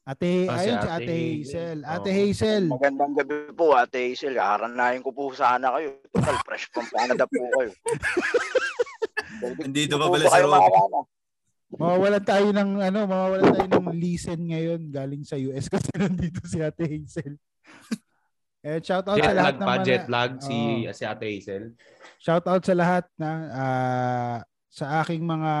[0.00, 1.78] Ate, si ayun si Ate Ate Hazel.
[1.86, 2.16] Ate Oo.
[2.18, 2.64] Hazel.
[2.66, 4.34] Magandang gabi po, Ate Hazel.
[4.38, 5.98] Aranahin ko po sana kayo.
[6.10, 7.70] Total, fresh from Canada po kayo.
[9.38, 11.00] Nandito pa Hindi pala sa maarana.
[11.70, 16.58] Mawawalan tayo ng ano, mawawalan tayo ng listen ngayon galing sa US kasi nandito si
[16.58, 17.38] Ate Hazel.
[18.60, 20.92] Eh, shout out sa Jet lahat lag ng pa, mga- jet lag si, Oo.
[20.92, 21.64] si Ate Hazel.
[22.18, 24.36] Shout out sa lahat na ah,
[24.68, 25.52] sa aking mga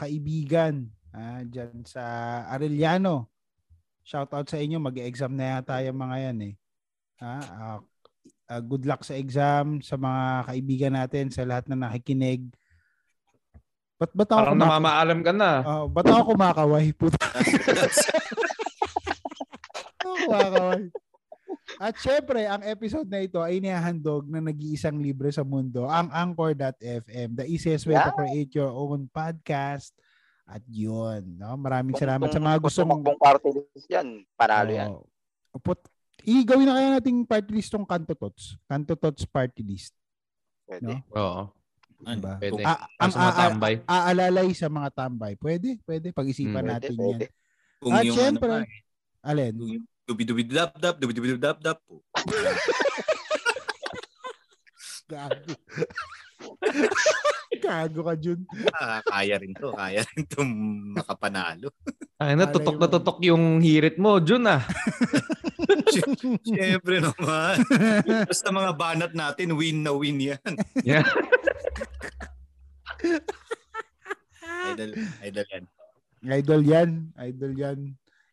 [0.00, 0.74] kaibigan
[1.12, 2.02] ah, dyan sa
[2.50, 3.30] Arellano.
[4.02, 6.54] Shout out sa inyo, mag-exam na yata yung mga yan eh.
[7.20, 7.78] Ah, ah,
[8.50, 12.48] ah, good luck sa exam sa mga kaibigan natin, sa lahat na nakikinig.
[14.00, 15.50] Ba't ba't ako Parang kumaka- namamaalam ka na.
[15.60, 16.86] Oh, ba't ako kumakaway?
[16.90, 17.20] Puta.
[20.00, 20.82] Ako kumakaway.
[21.76, 27.28] At syempre, ang episode na ito ay inihahandog na nag-iisang libre sa mundo, ang Anchor.fm,
[27.34, 28.16] the easiest way to Yeah.
[28.16, 29.92] create your own podcast.
[30.44, 31.54] At yun, no?
[31.54, 32.90] maraming Kung- salamat sa kung mga gusto gustong...
[32.90, 34.88] magbong party list yan, panalo yan.
[34.90, 35.06] Oo.
[35.62, 35.78] Put,
[36.20, 38.58] i-gawin na kaya nating party list tong Kanto Tots.
[38.66, 39.94] Kanto Tots party list.
[40.66, 40.82] Pwede.
[40.82, 40.96] No?
[41.14, 41.42] Oo.
[42.00, 42.32] Diba?
[42.36, 42.62] Pwede.
[42.64, 43.74] Ah, ang mga tambay.
[43.84, 45.32] aalalay sa mga tambay.
[45.36, 46.10] Pwede, pwede.
[46.10, 46.70] Pag-isipan Mm.
[46.70, 47.32] natin Pwede, yan.
[47.78, 49.54] Kung At yung syempre, ano, nga, eh, alin?
[49.56, 52.00] yung dubi-dubi-dap-dap, dubi-dubi-dap-dap po.
[55.06, 55.52] Gago.
[57.60, 58.40] Gago ka, Jun.
[58.72, 59.74] Ah, kaya rin to.
[59.74, 60.40] Kaya rin to
[60.96, 61.68] makapanalo.
[62.22, 64.60] Ay na, tutok na tutok yung hirit mo, Jun ah.
[66.46, 67.60] Siyempre naman.
[68.28, 70.52] Basta mga banat natin, win na win yan.
[70.84, 71.04] Yeah.
[74.70, 74.90] Idol,
[75.24, 75.64] idol yan.
[76.20, 76.90] Idol yan.
[77.16, 77.78] Idol yan.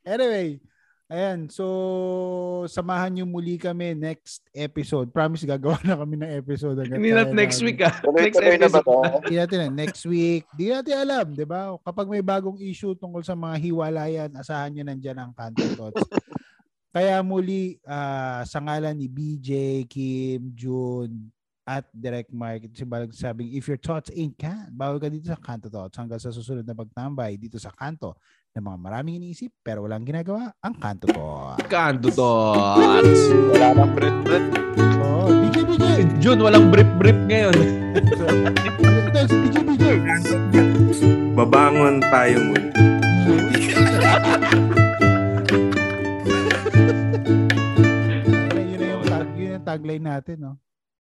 [0.03, 0.59] Anyway,
[1.07, 1.47] ayan.
[1.47, 1.65] So,
[2.67, 5.11] samahan nyo muli kami next episode.
[5.11, 6.83] Promise, gagawa na kami ng episode.
[6.83, 7.67] Hindi na next namin.
[7.67, 7.95] week ah.
[8.11, 8.83] Next episode.
[8.83, 8.99] to?
[9.31, 9.67] Di natin na.
[9.71, 10.43] Next week.
[10.55, 11.75] Di natin alam, di ba?
[11.79, 16.03] Kapag may bagong issue tungkol sa mga hiwalayan, asahan nyo nandyan ang Kanto Tots.
[16.95, 21.29] Kaya muli, ah, sa ngalan ni BJ, Kim, June,
[21.67, 25.27] at Direct Mark, ito si Balag sabing, if your thoughts ain't can, bawal ka dito
[25.27, 28.15] sa Kanto Tots hanggang sa susunod na pagtambay dito sa Kanto
[28.55, 31.59] ng mga maraming iniisip pero walang ginagawa, ang Kanto Tots.
[31.67, 33.21] Kanto tots.
[33.51, 34.45] Wala nang bret-bret.
[35.03, 35.85] Oh, BJ, BJ!
[36.23, 37.55] Jun, walang brief-brief ngayon.
[37.99, 39.83] Ito, si BJ, BJ!
[41.35, 42.71] Babangon tayo muli.
[48.55, 50.55] Yun na yung tagline natin, no?